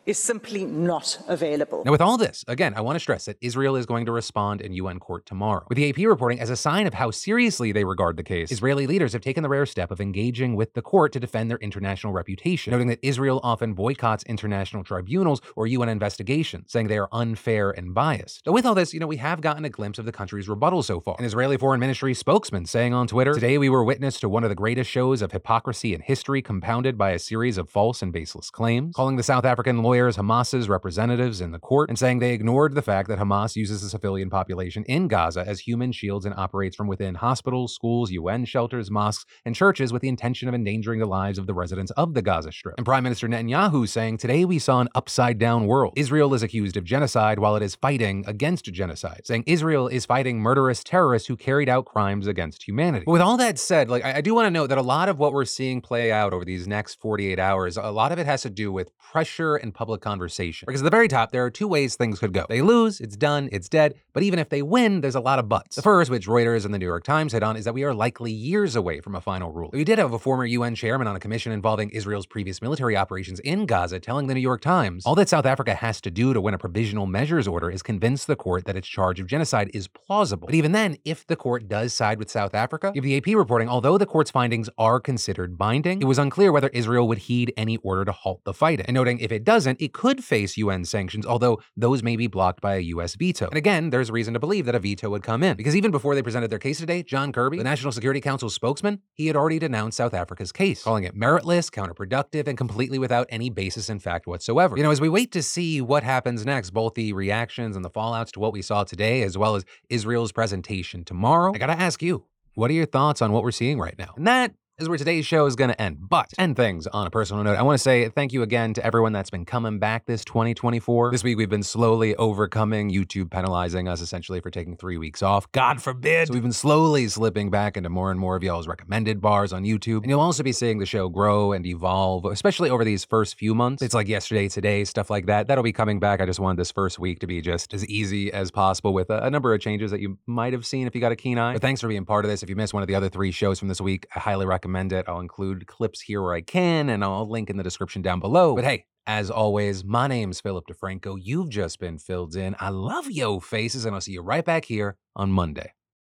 is 0.09 0.17
simply 0.17 0.65
not 0.65 1.19
available. 1.27 1.83
Now, 1.85 1.91
with 1.91 2.01
all 2.01 2.17
this, 2.17 2.43
again, 2.47 2.73
I 2.75 2.81
want 2.81 2.95
to 2.95 2.99
stress 2.99 3.25
that 3.25 3.37
Israel 3.41 3.75
is 3.75 3.85
going 3.85 4.07
to 4.07 4.11
respond 4.11 4.59
in 4.59 4.73
UN 4.73 4.99
court 4.99 5.27
tomorrow. 5.27 5.67
With 5.69 5.75
the 5.75 5.87
AP 5.87 5.97
reporting 5.97 6.39
as 6.39 6.49
a 6.49 6.55
sign 6.55 6.87
of 6.87 6.95
how 6.95 7.11
seriously 7.11 7.71
they 7.71 7.83
regard 7.83 8.17
the 8.17 8.23
case, 8.23 8.51
Israeli 8.51 8.87
leaders 8.87 9.13
have 9.13 9.21
taken 9.21 9.43
the 9.43 9.49
rare 9.49 9.67
step 9.67 9.91
of 9.91 10.01
engaging 10.01 10.55
with 10.55 10.73
the 10.73 10.81
court 10.81 11.13
to 11.13 11.19
defend 11.19 11.51
their 11.51 11.59
international 11.59 12.11
reputation, 12.11 12.71
noting 12.71 12.87
that 12.87 12.97
Israel 13.03 13.39
often 13.43 13.75
boycotts 13.75 14.23
international 14.23 14.83
tribunals 14.83 15.41
or 15.55 15.67
UN 15.67 15.89
investigations, 15.89 16.71
saying 16.71 16.87
they 16.87 16.97
are 16.97 17.09
unfair 17.11 17.69
and 17.69 17.93
biased. 17.93 18.41
But 18.45 18.53
with 18.53 18.65
all 18.65 18.73
this, 18.73 18.95
you 18.95 18.99
know, 18.99 19.05
we 19.05 19.17
have 19.17 19.41
gotten 19.41 19.63
a 19.63 19.69
glimpse 19.69 19.99
of 19.99 20.05
the 20.05 20.11
country's 20.11 20.49
rebuttal 20.49 20.81
so 20.81 20.99
far. 20.99 21.17
An 21.19 21.25
Israeli 21.25 21.57
Foreign 21.57 21.79
Ministry 21.79 22.15
spokesman 22.15 22.65
saying 22.65 22.95
on 22.95 23.05
Twitter, 23.05 23.35
Today 23.35 23.59
we 23.59 23.69
were 23.69 23.83
witness 23.83 24.19
to 24.21 24.29
one 24.29 24.43
of 24.43 24.49
the 24.49 24.55
greatest 24.55 24.89
shows 24.89 25.21
of 25.21 25.33
hypocrisy 25.33 25.93
in 25.93 26.01
history, 26.01 26.41
compounded 26.41 26.97
by 26.97 27.11
a 27.11 27.19
series 27.19 27.59
of 27.59 27.69
false 27.69 28.01
and 28.01 28.11
baseless 28.11 28.49
claims, 28.49 28.95
calling 28.95 29.17
the 29.17 29.23
South 29.23 29.45
African 29.45 29.83
lawyers 30.00 30.15
Hamas's 30.15 30.70
representatives 30.70 31.41
in 31.41 31.51
the 31.51 31.60
court 31.60 31.89
and 31.89 32.00
saying 32.00 32.20
they 32.20 32.32
ignored 32.32 32.74
the 32.74 32.82
fact 32.82 33.10
that 33.10 33.20
Hamas 33.20 33.58
uses 33.58 33.82
the 33.82 33.89
civilian 33.89 34.29
population 34.29 34.86
in 34.86 35.10
Gaza 35.10 35.44
as 35.46 35.60
human 35.60 35.91
shields 35.91 36.25
and 36.25 36.34
operates 36.38 36.74
from 36.74 36.88
within 36.88 37.15
hospitals, 37.15 37.75
schools, 37.75 38.10
UN 38.10 38.46
shelters, 38.46 38.89
mosques, 38.89 39.25
and 39.44 39.53
churches 39.53 39.91
with 39.91 40.01
the 40.01 40.08
intention 40.08 40.48
of 40.48 40.56
endangering 40.56 41.01
the 41.01 41.06
lives 41.06 41.38
of 41.38 41.48
the 41.48 41.53
residents 41.53 41.91
of 41.91 42.13
the 42.13 42.22
Gaza 42.22 42.53
Strip. 42.53 42.75
And 42.77 42.86
Prime 42.86 43.03
Minister 43.03 43.27
Netanyahu 43.27 43.89
saying, 43.89 44.20
Today 44.20 44.46
we 44.46 44.58
saw 44.58 44.79
an 44.79 44.88
upside 44.96 45.38
down 45.38 45.68
world. 45.68 45.94
Israel 45.98 46.34
is 46.34 46.44
accused 46.44 46.77
of 46.77 46.86
genocide 46.86 47.39
while 47.39 47.58
it 47.58 47.62
is 47.62 47.75
fighting 47.75 48.24
against 48.25 48.65
genocide, 48.65 49.22
saying 49.25 49.44
Israel 49.48 49.89
is 49.89 50.06
fighting 50.06 50.39
murderous 50.39 50.82
terrorists 50.82 51.27
who 51.27 51.36
carried 51.36 51.68
out 51.68 51.86
crimes 51.86 52.25
against 52.25 52.63
humanity. 52.63 53.03
But 53.06 53.12
with 53.12 53.22
all 53.22 53.36
that 53.36 53.60
said, 53.60 53.89
like 53.89 54.06
I, 54.06 54.18
I 54.18 54.22
do 54.22 54.34
want 54.34 54.46
to 54.46 54.51
note 54.51 54.68
that 54.68 54.77
a 54.77 54.82
lot 54.82 55.10
of 55.10 55.20
what 55.20 55.34
we're 55.34 55.44
seeing 55.44 55.82
play 55.82 56.10
out 56.10 56.32
over 56.32 56.46
these 56.46 56.70
next 56.70 57.01
48 57.01 57.38
hours, 57.38 57.75
a 57.75 57.91
lot 57.91 58.13
of 58.13 58.20
it 58.20 58.25
has 58.25 58.44
to 58.44 58.50
do 58.50 58.72
with 58.72 58.98
pressure 59.12 59.56
and 59.56 59.74
public 59.79 60.01
conversation. 60.01 60.65
Because 60.67 60.81
at 60.81 60.83
the 60.83 60.89
very 60.89 61.07
top, 61.07 61.31
there 61.31 61.45
are 61.45 61.50
two 61.50 61.65
ways 61.65 61.95
things 61.95 62.19
could 62.19 62.33
go. 62.33 62.45
They 62.50 62.62
lose, 62.62 63.00
it's 63.00 63.15
done, 63.15 63.48
it's 63.53 63.69
dead. 63.69 63.95
But 64.12 64.24
even 64.24 64.38
if 64.38 64.50
they 64.50 64.62
win, 64.62 65.00
there's 65.00 65.15
a 65.15 65.21
lot 65.21 65.39
of 65.39 65.48
buts. 65.48 65.77
The 65.77 65.81
first, 65.81 66.12
which 66.12 66.27
Reuters 66.27 66.65
and 66.65 66.74
the 66.74 66.77
New 66.77 66.86
York 66.86 67.05
Times 67.05 67.31
hit 67.31 67.43
on, 67.43 67.55
is 67.55 67.63
that 67.63 67.74
we 67.74 67.86
are 67.86 67.93
likely 67.93 68.33
years 68.33 68.75
away 68.75 69.00
from 69.00 69.15
a 69.15 69.21
final 69.21 69.53
rule. 69.53 69.69
We 69.71 69.86
did 69.86 69.98
have 69.98 70.12
a 70.12 70.19
former 70.19 70.45
UN 70.45 70.75
chairman 70.75 71.07
on 71.07 71.15
a 71.15 71.19
commission 71.21 71.53
involving 71.53 71.91
Israel's 71.91 72.25
previous 72.25 72.62
military 72.62 72.98
operations 72.98 73.39
in 73.39 73.65
Gaza 73.65 74.01
telling 74.01 74.27
the 74.27 74.33
New 74.33 74.41
York 74.41 74.59
Times 74.59 75.05
all 75.05 75.15
that 75.15 75.29
South 75.29 75.45
Africa 75.45 75.74
has 75.75 76.01
to 76.01 76.12
do 76.12 76.33
to 76.33 76.41
win 76.41 76.53
a 76.53 76.57
provisional 76.57 77.05
measures 77.05 77.48
order 77.48 77.71
is 77.71 77.81
convince 77.81 78.25
the 78.25 78.36
court 78.36 78.65
that 78.65 78.75
its 78.75 78.88
charge 78.88 79.21
of 79.21 79.27
genocide 79.27 79.71
is 79.74 79.88
plausible. 79.88 80.48
But 80.48 80.55
even 80.55 80.74
then, 80.74 80.98
if 81.05 81.25
the 81.25 81.38
court 81.38 81.69
does 81.69 81.93
side 81.93 82.19
with 82.19 82.29
South 82.29 82.53
Africa, 82.53 82.91
if 82.93 83.03
the 83.05 83.15
AP 83.15 83.27
reporting, 83.27 83.69
although 83.69 83.98
the 83.98 84.05
court's 84.05 84.29
findings 84.29 84.69
are 84.77 85.00
considered 85.00 85.57
binding, 85.57 86.01
it 86.01 86.05
was 86.05 86.19
unclear 86.19 86.51
whether 86.51 86.67
Israel 86.74 87.07
would 87.07 87.19
heed 87.19 87.53
any 87.55 87.77
order 87.77 88.03
to 88.03 88.12
halt 88.12 88.43
the 88.43 88.53
fighting. 88.53 88.86
And 88.86 88.95
noting 88.95 89.19
if 89.19 89.31
it 89.31 89.45
doesn't, 89.45 89.68
it 89.79 89.93
could 89.93 90.23
face 90.23 90.57
UN 90.57 90.85
sanctions, 90.85 91.25
although 91.25 91.59
those 91.75 92.03
may 92.03 92.15
be 92.15 92.27
blocked 92.27 92.61
by 92.61 92.75
a 92.75 92.79
US 92.79 93.15
veto. 93.15 93.47
And 93.47 93.57
again, 93.57 93.89
there's 93.89 94.11
reason 94.11 94.33
to 94.33 94.39
believe 94.39 94.65
that 94.65 94.75
a 94.75 94.79
veto 94.79 95.09
would 95.09 95.23
come 95.23 95.43
in. 95.43 95.57
Because 95.57 95.75
even 95.75 95.91
before 95.91 96.15
they 96.15 96.21
presented 96.21 96.49
their 96.49 96.59
case 96.59 96.79
today, 96.79 97.03
John 97.03 97.31
Kirby, 97.31 97.57
the 97.57 97.63
National 97.63 97.91
Security 97.91 98.21
Council 98.21 98.49
spokesman, 98.49 99.01
he 99.13 99.27
had 99.27 99.35
already 99.35 99.59
denounced 99.59 99.97
South 99.97 100.13
Africa's 100.13 100.51
case, 100.51 100.83
calling 100.83 101.03
it 101.03 101.15
meritless, 101.15 101.69
counterproductive, 101.69 102.47
and 102.47 102.57
completely 102.57 102.99
without 102.99 103.27
any 103.29 103.49
basis 103.49 103.89
in 103.89 103.99
fact 103.99 104.27
whatsoever. 104.27 104.77
You 104.77 104.83
know, 104.83 104.91
as 104.91 105.01
we 105.01 105.09
wait 105.09 105.31
to 105.33 105.43
see 105.43 105.81
what 105.81 106.03
happens 106.03 106.45
next, 106.45 106.71
both 106.71 106.93
the 106.93 107.13
reactions 107.13 107.75
and 107.75 107.83
the 107.83 107.89
fallouts 107.89 108.31
to 108.31 108.39
what 108.39 108.53
we 108.53 108.61
saw 108.61 108.83
today, 108.83 109.23
as 109.23 109.38
well 109.38 109.55
as 109.55 109.65
Israel's 109.89 110.31
presentation 110.31 111.03
tomorrow, 111.03 111.53
I 111.53 111.57
gotta 111.57 111.79
ask 111.79 112.01
you, 112.01 112.25
what 112.55 112.69
are 112.69 112.73
your 112.73 112.85
thoughts 112.85 113.21
on 113.21 113.31
what 113.31 113.43
we're 113.43 113.51
seeing 113.51 113.79
right 113.79 113.97
now? 113.97 114.13
And 114.17 114.27
that 114.27 114.53
is 114.79 114.88
where 114.88 114.98
today's 114.98 115.25
show 115.25 115.45
is 115.45 115.55
going 115.55 115.69
to 115.69 115.81
end. 115.81 115.98
But 116.00 116.33
end 116.38 116.55
things 116.55 116.88
on 116.88 117.05
a 117.05 117.09
personal 117.09 117.43
note, 117.43 117.57
I 117.57 117.62
want 117.63 117.77
to 117.77 117.83
say 117.83 118.07
thank 118.09 118.31
you 118.31 118.43
again 118.43 118.74
to 118.75 118.86
everyone 118.86 119.12
that's 119.12 119.29
been 119.29 119.45
coming 119.45 119.77
back 119.77 120.05
this 120.05 120.24
2024. 120.24 121.12
This 121.12 121.24
week 121.24 121.38
we've 121.38 121.50
been 121.50 121.63
slowly 121.63 122.15
overcoming 122.15 122.89
YouTube 122.89 123.29
penalizing 123.29 123.89
us 123.89 124.00
essentially 124.00 124.39
for 124.39 124.50
taking 124.50 124.77
three 124.77 124.98
weeks 124.98 125.21
off. 125.21 125.51
God 125.51 125.81
forbid. 125.81 126.27
So 126.27 126.33
we've 126.33 126.41
been 126.43 126.53
slowly 126.53 127.07
slipping 127.09 127.50
back 127.50 127.75
into 127.75 127.89
more 127.89 128.09
and 128.09 128.19
more 128.19 128.38
of 128.38 128.43
y'all's 128.43 128.67
recommended 128.67 129.19
bars 129.19 129.51
on 129.51 129.63
YouTube. 129.63 130.01
And 130.03 130.09
you'll 130.09 130.21
also 130.21 130.43
be 130.43 130.53
seeing 130.53 130.79
the 130.79 130.86
show 130.86 131.09
grow 131.09 131.51
and 131.51 131.65
evolve, 131.65 132.25
especially 132.25 132.69
over 132.69 132.86
these 132.86 133.03
first 133.03 133.38
few 133.38 133.53
months. 133.53 133.83
It's 133.83 133.93
like 133.93 134.07
yesterday, 134.07 134.48
today, 134.48 134.86
stuff 134.86 135.09
like 135.09 135.25
that. 135.25 135.48
That'll 135.48 135.63
be 135.63 135.74
coming 135.74 136.00
back. 136.00 136.21
I 136.21 136.25
just 136.25 136.39
wanted 136.39 136.57
this 136.57 136.71
first 136.71 137.00
week 137.00 137.19
to 137.19 137.27
be 137.27 137.41
just 137.41 137.74
as 137.74 137.86
easy 137.88 138.31
as 138.31 138.50
possible 138.50 138.93
with 138.93 139.09
a, 139.09 139.25
a 139.25 139.29
number 139.29 139.53
of 139.53 139.59
changes 139.59 139.91
that 139.91 140.00
you 140.00 140.17
might 140.25 140.53
have 140.53 140.65
seen 140.65 140.88
if 140.88 140.95
you 140.95 141.01
got 141.01 141.12
a 141.12 141.17
keen 141.17 141.38
eye. 141.38 141.53
But 141.53 141.62
thanks 141.62 141.81
for 141.81 141.89
being 141.89 142.05
part 142.05 142.24
of 142.24 142.31
this. 142.31 142.43
If 142.43 142.50
you 142.50 142.55
missed 142.55 142.74
one 142.74 142.81
of 142.81 142.88
the 142.88 142.95
other 142.95 143.09
three 143.09 143.31
shows 143.31 143.59
from 143.59 143.67
this 143.67 143.81
week, 143.81 144.07
I 144.15 144.20
highly 144.20 144.46
recommend 144.46 144.69
recommend 144.70 144.94
it. 144.94 145.05
I'll 145.08 145.20
include 145.20 145.66
clips 145.66 146.01
here 146.01 146.22
where 146.22 146.34
I 146.34 146.42
can, 146.42 146.90
and 146.90 147.03
I'll 147.03 147.27
link 147.27 147.50
in 147.50 147.58
the 147.58 147.64
description 147.64 148.03
down 148.03 148.20
below. 148.20 148.55
But 148.55 148.66
hey, 148.66 148.86
as 149.08 149.32
always, 149.32 149.84
my 149.84 150.08
name's 150.08 150.40
Philip 150.40 150.66
DeFranco. 150.68 151.18
You've 151.20 151.50
just 151.50 151.79
been 151.79 151.98
filled 151.98 152.36
in. 152.36 152.55
I 152.60 152.70
love 152.70 153.10
yo 153.10 153.40
faces, 153.40 153.86
and 153.86 153.96
I'll 153.96 154.01
see 154.01 154.12
you 154.12 154.22
right 154.22 154.46
back 154.46 154.66
here 154.66 154.96
on 155.16 155.32
Monday. 155.32 155.74